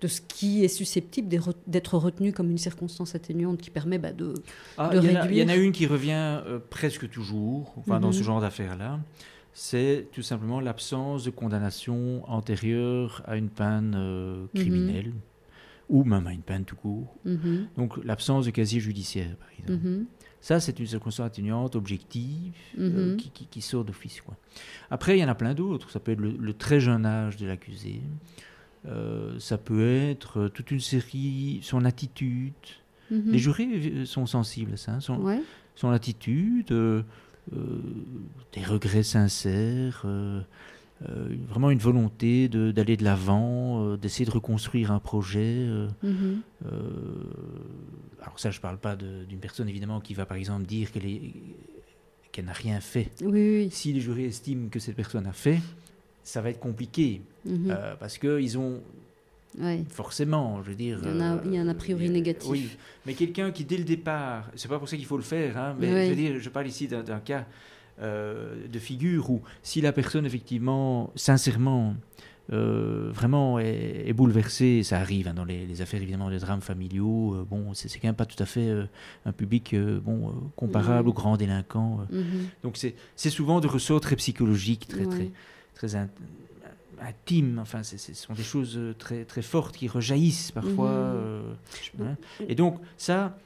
[0.00, 1.28] de ce qui est susceptible
[1.66, 4.34] d'être- retenu comme une circonstance atténuante qui permet bah, de...
[4.78, 5.66] Ah, de il, y en a, il y en a réduire.
[5.66, 6.12] une qui revient
[6.46, 8.12] euh, presque toujours, enfin, dans Mhm.
[8.12, 9.00] ce genre d'affaires-là.
[9.58, 14.48] C'est tout simplement l'absence de condamnation antérieure à une peine euh, Mhm.
[14.54, 15.12] criminelle,
[15.88, 17.16] ou même à une peine tout court.
[17.24, 19.72] Mhm, Donc l'absence de casier judiciaire, par exemple.
[19.88, 20.04] mhm,
[20.42, 24.20] Ça, c'est une circonstance atténuante objective euh, qui, qui- qui sort d'office.
[24.90, 25.88] Après, il y en a plein d'autres.
[25.90, 28.02] Ça peut être le, le très jeune âge de l'accusé.
[28.86, 32.52] Euh, ça peut être toute une série, son attitude.
[33.10, 34.92] Les jurés sont sensibles à ça.
[34.92, 35.40] hein, Son, Ouais.
[35.76, 36.70] son attitude,
[37.52, 40.40] des regrets sincères, euh,
[41.08, 45.58] euh, vraiment une volonté d'aller de l'avant, euh, d'essayer de reconstruire un projet.
[45.68, 46.40] euh, Mhm.
[46.66, 46.70] euh,
[48.22, 51.06] alors ça, je ne parle pas d'une personne évidemment qui va par exemple dire qu'elle
[51.06, 51.32] est-
[52.32, 53.10] qu'elle n'a rien fait.
[53.22, 53.30] Oui,
[53.64, 53.68] oui.
[53.70, 55.60] Si les jurés estiment que cette personne a fait,
[56.22, 57.20] ça va être compliqué.
[57.44, 57.70] Mhm.
[57.70, 58.80] euh, parce qu'ils ont
[59.58, 59.84] Ouais.
[59.88, 60.98] forcément, je veux dire...
[61.02, 62.50] Il y en a- euh, il y un a priori négatif.
[62.50, 62.68] Oui,
[63.06, 65.74] mais quelqu'un qui dès le départ, c'est pas pour ça qu'il faut le faire, hein,
[65.80, 67.46] mais je veux dire, je parle ici d'un cas
[68.02, 71.94] euh, de figure où si la personne effectivement, sincèrement,
[72.52, 76.60] euh, vraiment est, est bouleversée, ça arrive hein, dans les, les affaires évidemment des drames
[76.60, 78.84] familiaux, euh, bon, c'est quand même pas tout à fait euh,
[79.24, 81.08] un public bon, comparable Mhm.
[81.10, 82.00] aux grands délinquants.
[82.10, 82.22] Mhm.
[82.62, 85.30] Donc c'est souvent de ressorts très psychologiques, très, très, Ouais.
[85.74, 86.08] très in-
[87.00, 87.58] intimes.
[87.60, 90.90] Enfin, ce sont des choses euh, très, très fortes qui rejaillissent parfois.
[90.90, 90.94] Mhm.
[91.14, 91.42] euh,
[92.02, 92.16] hein.
[92.48, 93.38] Et donc, ça,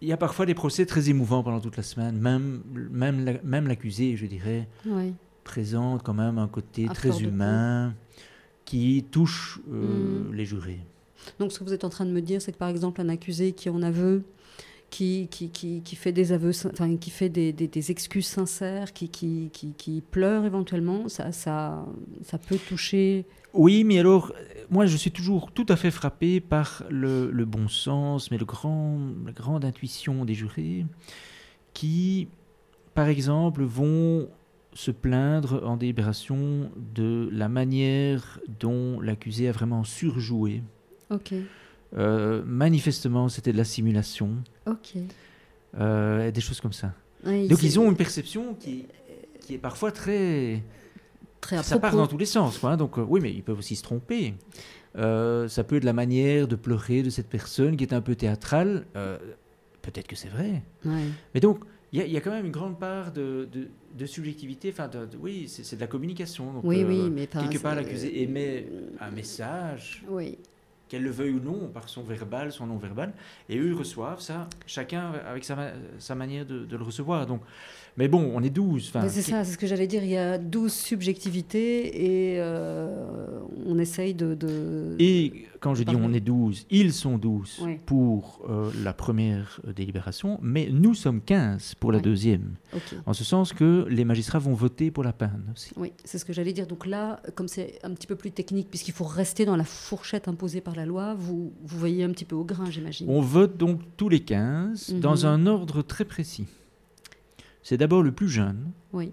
[0.00, 2.18] il y a parfois des procès très émouvants pendant toute la semaine.
[2.18, 4.68] Même, même, même l'accusé, je dirais,
[5.44, 7.94] présente quand même un côté À très humain
[8.64, 10.34] qui touche euh, Mhm.
[10.34, 10.80] les jurés.
[11.38, 13.08] Donc, ce que vous êtes en train de me dire, c'est que par exemple, un
[13.08, 14.22] accusé qui en aveu,
[14.90, 18.92] qui, qui, qui, qui fait des aveux, enfin, qui fait des, des, des excuses sincères,
[18.92, 21.86] qui, qui, qui, qui pleure éventuellement, ça, ça,
[22.22, 23.26] ça peut toucher.
[23.52, 24.32] Oui, mais alors,
[24.70, 28.44] moi, je suis toujours tout à fait frappé par le, le bon sens, mais le
[28.44, 30.86] grand, la grande intuition des jurés
[31.74, 32.28] qui,
[32.94, 34.28] par exemple, vont
[34.74, 40.62] se plaindre en délibération de la manière dont l'accusé a vraiment surjoué.
[41.10, 41.34] Ok.
[41.96, 44.30] Euh, manifestement, c'était de la simulation,
[44.66, 44.94] Ok.
[45.78, 46.92] euh, des choses comme ça.
[47.24, 48.86] Ouais, Donc, ils ont une perception qui,
[49.40, 50.62] qui est parfois très
[51.40, 52.58] très à ça part dans tous les sens.
[52.58, 52.76] Quoi, hein.
[52.76, 54.34] Donc, euh, oui, mais ils peuvent aussi se tromper.
[54.94, 58.84] Ça peut être la manière de pleurer de cette personne qui est un peu théâtrale.
[59.82, 60.62] Peut-être que c'est vrai.
[60.84, 61.04] Ouais.
[61.34, 61.60] Mais donc,
[61.92, 64.70] il y, a- il y a quand même une grande part de, de- de subjectivité.
[64.70, 66.52] Enfin, de- oui, c'est de la communication.
[66.52, 68.66] Donc, Oui, oui, mais quelque part, l'accusé émet
[69.00, 70.36] un message, Oui.
[70.88, 73.12] Qu'elle le veuille ou non, par son verbal, son non-verbal,
[73.48, 77.26] et eux, reçoivent ça, chacun avec sa manière de, de le recevoir.
[77.26, 77.42] Donc,
[77.98, 78.86] mais bon, on est 12.
[78.88, 80.02] enfin, Mais c'est qui- ça, c'est ce que j'allais dire.
[80.02, 84.34] Il y a 12 subjectivités et euh, on essaye de.
[84.34, 86.08] de- Et quand je dis Pardon.
[86.08, 87.78] on est 12, ils sont 12 Oui.
[87.84, 92.02] pour euh, la première euh, délibération, mais nous sommes 15 pour la Oui.
[92.04, 92.54] deuxième.
[93.06, 95.72] En ce sens que les magistrats vont voter pour la peine aussi.
[95.76, 96.66] Oui, c'est ce que j'allais dire.
[96.66, 100.28] Donc là, comme c'est un petit peu plus technique, puisqu'il faut rester dans la fourchette
[100.28, 103.06] imposée par la loi, vous, vous voyez un petit peu au grain, j'imagine.
[103.10, 105.00] On vote donc tous les 15 Mhm.
[105.00, 106.46] dans un ordre très précis.
[107.62, 109.12] C'est d'abord le plus jeune Oui.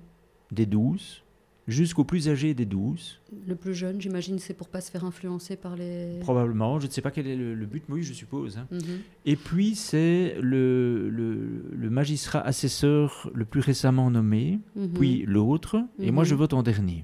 [0.52, 1.22] des 12
[1.68, 3.20] jusqu'au plus âgé des 12.
[3.48, 6.20] Le plus jeune, j'imagine, c'est pour pas se faire influencer par les.
[6.22, 8.58] Probablement, je ne sais pas quel est le, le but, mais oui, je suppose.
[8.60, 8.68] hein.
[8.72, 9.00] Mhm.
[9.26, 14.90] Et puis, c'est le, le- le magistrat assesseur le plus récemment nommé, Mhm.
[14.94, 16.30] puis l'autre, et moi Mhm.
[16.30, 17.04] je vote en dernier.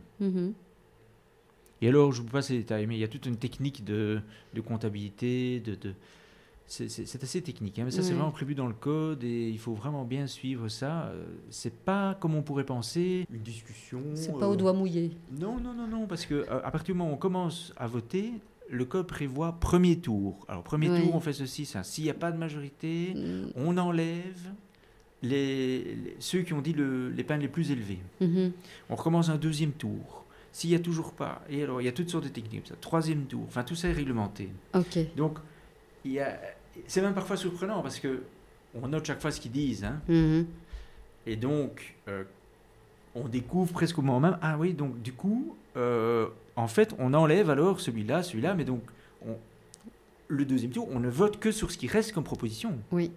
[1.82, 3.84] Et alors, je ne vous passe les détails, mais il y a toute une technique
[3.84, 4.20] de,
[4.54, 5.96] de comptabilité, de, de-
[6.72, 9.74] c'est- assez technique, hein, mais ça c'est vraiment prévu dans le code et il faut
[9.74, 11.08] vraiment bien suivre ça.
[11.08, 14.02] Euh, C'est pas comme on pourrait penser une discussion.
[14.16, 15.12] C'est pas euh, au doigt mouillé.
[15.40, 17.88] Non, non, non, non, parce que euh, à partir du moment où on commence à
[17.88, 18.32] voter,
[18.70, 20.46] le code prévoit premier tour.
[20.48, 21.02] Alors premier Ouais.
[21.02, 21.84] tour, on fait ceci, ça.
[21.84, 23.52] S'il n'y a pas de majorité, Mhm.
[23.58, 24.52] on enlève
[25.22, 28.00] les, les- ceux qui ont dit le- les peines les plus élevées.
[28.22, 28.52] Mhm.
[28.90, 30.26] On recommence un deuxième tour.
[30.54, 32.76] S'il n'y a toujours pas, et alors il y a toutes sortes de techniques, ça.
[32.82, 34.50] troisième tour, enfin tout ça est réglementé.
[34.74, 35.00] Ok.
[35.16, 35.38] Donc,
[36.04, 36.38] il y a,
[36.88, 38.24] c'est même parfois surprenant parce que
[38.82, 40.46] on note chaque fois ce qu'ils disent, hein, Mhm.
[41.26, 42.24] et donc euh,
[43.16, 47.14] on découvre presque au moment même, ah oui, donc du coup, euh, en fait, on
[47.14, 48.82] enlève alors celui-là, celui-là, mais donc
[49.28, 49.38] on-
[50.30, 52.80] le deuxième tour, on ne vote que sur ce qui reste comme proposition.
[52.94, 53.12] Oui.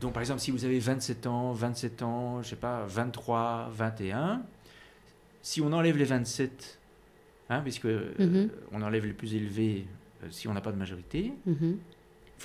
[0.00, 4.42] Donc, par exemple, si vous avez 27 ans, 27 ans, je sais pas, 23, 21,
[5.42, 6.78] si on enlève les 27,
[7.50, 8.50] hein, puisque euh, Mhm.
[8.72, 9.86] on enlève les plus élevés
[10.24, 11.76] euh, si on n'a pas de majorité, Mhm.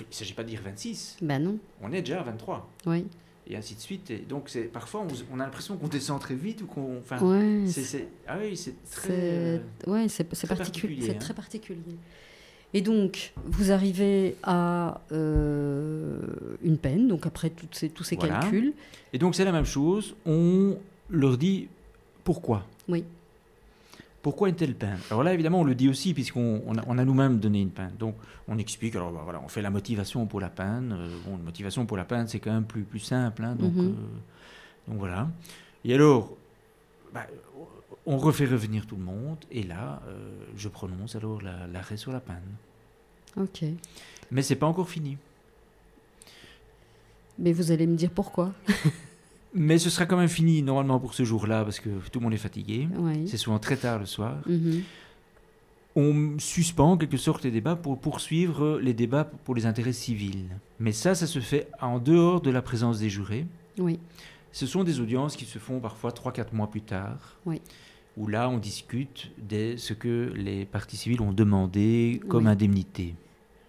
[0.00, 1.58] Il ne s'agit pas de dire 26, Ben non.
[1.82, 3.06] on est déjà à 23, Oui.
[3.48, 4.10] et ainsi de suite.
[4.10, 6.98] Et donc, c'est, parfois, on, on a l'impression qu'on descend très vite ou qu'on.
[6.98, 7.62] Enfin, Ouais.
[7.66, 9.60] c'est, c'est- ah oui, c'est très.
[9.84, 10.56] C'est ouais, c'est c'est très particulier.
[10.96, 11.18] particulier, C'est hein.
[11.18, 11.80] très particulier.
[12.74, 16.18] Et donc, vous arrivez à euh,
[16.62, 18.40] une peine, donc après toutes ces, tous ces Voilà.
[18.40, 18.74] calculs.
[19.12, 20.76] Et donc, c'est la même chose, on
[21.08, 21.68] leur dit
[22.24, 22.66] pourquoi?
[22.88, 23.04] Oui.
[24.26, 24.98] Pourquoi une telle peine?
[25.08, 27.70] Alors là, évidemment, on le dit aussi, puisqu'on on a, on a nous-mêmes donné une
[27.70, 27.92] peine.
[27.96, 28.16] Donc,
[28.48, 30.92] on explique, alors bah, voilà, on fait la motivation pour la peine.
[30.98, 33.44] Euh, bon, la motivation pour la peine, c'est quand même plus, plus simple.
[33.44, 33.84] hein, donc, Mhm.
[33.86, 35.28] euh, donc voilà.
[35.84, 36.36] Et alors,
[37.14, 37.24] bah,
[38.04, 42.10] on refait revenir tout le monde, et là, euh, je prononce alors la- l'arrêt sur
[42.10, 42.42] la panne.
[43.36, 43.62] Ok.
[44.32, 45.18] Mais c'est pas encore fini.
[47.38, 48.52] Mais vous allez me dire pourquoi?
[49.58, 52.34] Mais ce sera quand même fini normalement pour ce jour-là, parce que tout le monde
[52.34, 52.88] est fatigué.
[53.26, 54.36] C'est souvent très tard le soir.
[54.46, 54.82] Mhm.
[55.98, 60.44] On suspend en quelque sorte les débats pour poursuivre les débats pour les intérêts civils.
[60.78, 63.46] Mais ça, ça se fait en dehors de la présence des jurés.
[63.78, 63.98] Oui.
[64.52, 67.36] Ce sont des audiences qui se font parfois 3-4 mois plus tard.
[67.46, 67.62] Oui.
[68.18, 72.50] Où là, on discute de ce que les parties civiles ont demandé comme Oui.
[72.50, 73.14] indemnité.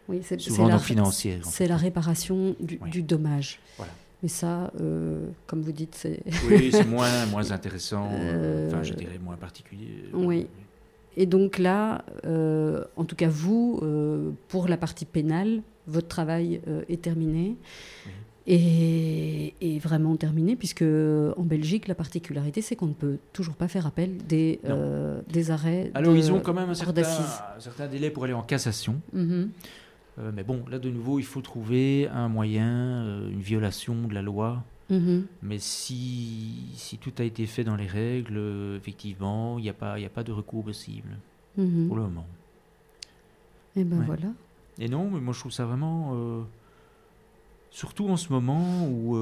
[0.10, 2.90] Oui, c'est Souvent c'est la- financière, en C'est la réparation du, Oui.
[2.90, 3.60] du dommage.
[3.78, 3.94] Voilà.
[4.24, 6.22] Mais ça, euh, comme vous dites, c'est.
[6.50, 10.06] Oui, c'est moins, moins intéressant, Euh, enfin je dirais moins particulier.
[10.14, 10.48] Oui.
[11.16, 16.62] Et donc là, euh, en tout cas vous, euh, pour la partie pénale, votre travail
[16.68, 17.56] euh, est terminé.
[18.06, 18.12] Oui.
[18.50, 23.68] Et, et vraiment terminé, puisque en Belgique, la particularité, c'est qu'on ne peut toujours pas
[23.68, 25.92] faire appel des, euh, des arrêts.
[25.94, 29.02] Alors de ils ont quand même certain, un certain délai pour aller en cassation.
[29.12, 29.50] Mhm.
[30.20, 32.68] Euh, mais bon, là de nouveau, il faut trouver un moyen,
[33.06, 34.64] euh, une violation de la loi.
[34.90, 35.26] Mhm.
[35.44, 38.40] Mais si, si tout a été fait dans les règles,
[38.78, 41.18] effectivement, il n'y a, pas- y a pas de recours possible
[41.58, 41.88] Mhm.
[41.88, 42.26] pour le moment.
[43.76, 44.06] Et ben Ouais.
[44.06, 44.30] voilà.
[44.80, 46.12] Et non, mais moi je trouve ça vraiment.
[46.16, 46.42] euh,
[47.70, 49.16] surtout en ce moment où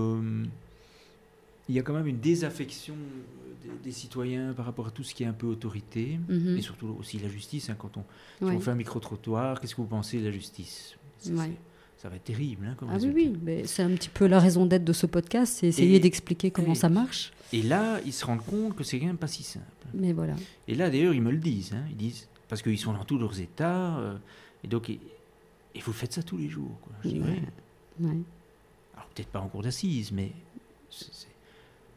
[1.70, 5.03] il y a quand même une désaffection euh, des, des citoyens par rapport à tout
[5.03, 6.20] ce qui est un peu autorité.
[6.30, 6.57] Mhm.
[6.57, 7.70] Et surtout aussi la justice.
[7.70, 8.03] hein, quand on,
[8.39, 8.55] si Ouais.
[8.55, 10.95] on fait un micro-trottoir, qu'est-ce que vous pensez de la justice?
[11.20, 11.45] Ça, Ouais.
[11.45, 12.68] c'est- ça va être terrible.
[12.70, 13.30] hein, comme Ah oui, résultat.
[13.32, 16.51] oui, mais c'est un petit peu la raison d'être de ce podcast, c'est essayer d'expliquer
[16.51, 17.32] comment et- ça marche.
[17.53, 19.66] Et là, ils se rendent compte que c'est quand même pas si simple.
[19.93, 20.36] Mais voilà.
[20.68, 21.74] Et là, d'ailleurs, ils me le disent.
[21.74, 23.97] hein, ils disent parce qu'ils sont dans tous leurs états.
[23.99, 24.18] euh,
[24.63, 24.99] et donc, et,
[25.74, 26.78] et vous faites ça tous les jours.
[26.82, 26.93] Quoi.
[27.03, 27.41] Je Ouais.
[28.93, 30.32] Alors peut-être pas en cours d'assises, mais
[30.89, 31.28] c'est-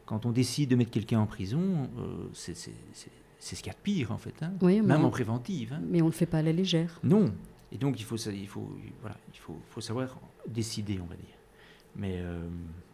[0.09, 3.78] quand on décide de mettre quelqu'un en prison, euh, c'est ce qu'il y a de
[3.82, 4.34] pire en fait.
[4.42, 4.52] hein.
[4.62, 5.74] Oui, Même on- en préventive.
[5.74, 5.80] hein.
[5.86, 6.98] Mais on ne le fait pas à la légère.
[7.04, 7.30] Non.
[7.72, 8.68] Et donc il faut, ça- il faut,
[9.02, 11.36] voilà, il faut, faut savoir décider, on va dire.
[11.94, 12.40] Mais euh,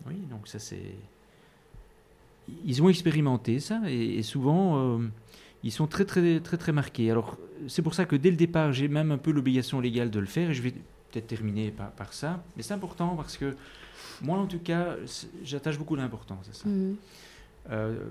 [0.09, 0.97] oui, donc ça c'est.
[2.65, 5.09] Ils ont expérimenté ça et, et souvent euh,
[5.63, 7.11] ils sont très très très très marqués.
[7.11, 7.39] Alors
[7.69, 10.27] c'est pour ça que dès le départ j'ai même un peu l'obligation légale de le
[10.27, 12.43] faire et je vais peut-être terminer par, par ça.
[12.57, 13.57] Mais c'est important parce que
[14.23, 14.97] moi en tout cas
[15.45, 16.69] j'attache beaucoup d'importance à ça.
[16.69, 16.97] Mhm.
[17.71, 18.05] Euh,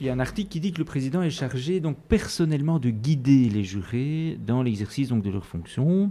[0.00, 2.88] il y a un article qui dit que le président est chargé donc personnellement de
[2.90, 6.10] guider les jurés dans l'exercice donc de leurs fonctions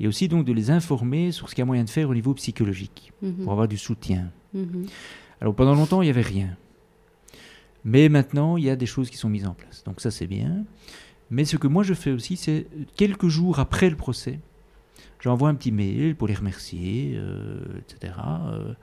[0.00, 2.14] et aussi donc de les informer sur ce qu'il y a moyen de faire au
[2.14, 3.44] niveau psychologique Mhm.
[3.44, 4.30] pour avoir du soutien.
[4.54, 4.86] Mhm.
[5.40, 6.56] Alors pendant longtemps il n'y avait rien,
[7.84, 9.84] mais maintenant il y a des choses qui sont mises en place.
[9.84, 10.64] Donc ça c'est bien.
[11.30, 12.66] Mais ce que moi je fais aussi c'est
[12.96, 14.40] quelques jours après le procès,
[15.20, 18.14] j'envoie un petit mail pour les remercier, euh, etc.
[18.48, 18.74] euh,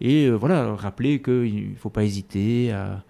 [0.00, 3.04] et euh, voilà, rappeler qu'il ne faut pas hésiter à,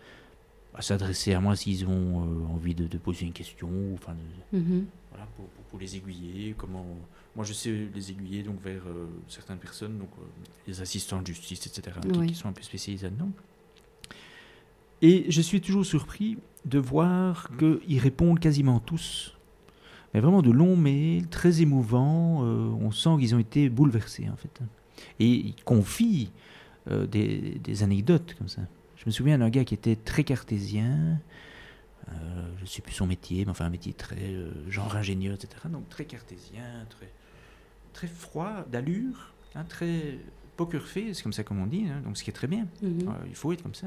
[0.74, 4.12] à s'adresser à moi s'ils ont euh, envie de, de poser une question, enfin,
[4.52, 4.86] de- Mhm.
[5.10, 6.54] voilà, pour, pour- pour les aiguiller.
[6.58, 6.84] Comment,
[7.36, 10.24] moi, je sais les aiguiller donc vers euh, certaines personnes, donc euh,
[10.66, 12.26] les assistants de justice, etc., qui- Oui.
[12.28, 13.30] qui, sont un peu spécialisés là-dedans.
[15.02, 19.34] Et je suis toujours surpris de voir qu'ils répondent quasiment tous.
[20.14, 22.44] Mais vraiment de longs mails, très émouvants.
[22.44, 24.60] euh, on sent qu'ils ont été bouleversés, en fait.
[25.18, 26.30] Et ils confient
[26.90, 28.62] euh, des, des anecdotes comme ça.
[28.96, 31.18] Je me souviens d'un gars qui était très cartésien.
[32.08, 32.12] euh,
[32.58, 34.34] je ne sais plus son métier, mais enfin un métier très
[34.68, 35.48] genre ingénieur, etc.
[35.70, 37.10] Donc très cartésien, très,
[37.92, 40.18] très froid d'allure, hein, très
[40.56, 42.66] poker face, c'est comme ça comme on dit, hein, donc ce qui est très bien.
[42.82, 43.08] Mhm.
[43.08, 43.86] Euh, il faut être comme ça.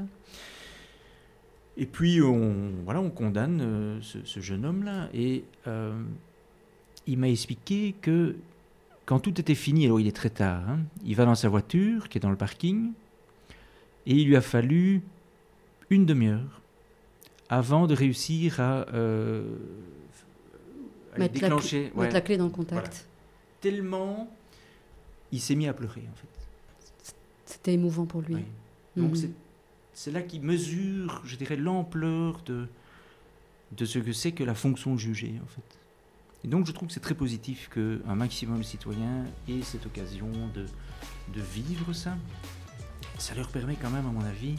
[1.76, 5.92] Et puis on, voilà, on condamne euh, ce, ce jeune homme-là et euh,
[7.06, 8.36] il m'a expliqué que
[9.06, 12.08] quand tout était fini, alors il est très tard, hein, il va dans sa voiture
[12.08, 12.92] qui est dans le parking
[14.06, 15.02] et il lui a fallu
[15.90, 16.60] une demi-heure
[17.48, 19.44] avant de réussir à, euh,
[21.14, 21.88] à Mettre, la, déclencher.
[21.88, 23.06] clé- ouais, mettre la clé dans le contact.
[23.60, 24.32] tellement
[25.32, 27.14] il s'est mis à pleurer en fait.
[27.46, 28.36] C'était émouvant pour lui.
[28.36, 28.44] Oui.
[28.96, 29.30] Donc c'est-
[29.94, 32.68] c'est là qu'il mesure, je dirais, l'ampleur de,
[33.72, 35.78] de ce que c'est que la fonction jugée, en fait.
[36.44, 40.30] Et donc je trouve que c'est très positif qu'un maximum de citoyens ait cette occasion
[40.54, 40.66] de,
[41.34, 42.16] de vivre ça.
[43.18, 44.56] Ça leur permet quand même, à mon avis,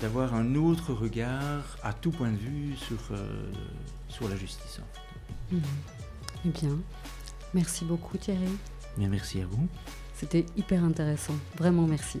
[0.00, 3.50] d'avoir un autre regard à tout point de vue sur, euh,
[4.08, 4.80] sur la justice.
[4.80, 5.56] en fait.
[5.56, 5.62] Mhm.
[6.44, 6.78] Eh bien,
[7.54, 8.46] merci beaucoup Thierry.
[8.96, 9.66] Bien, merci à vous.
[10.14, 11.34] C'était hyper intéressant.
[11.56, 12.20] Vraiment merci.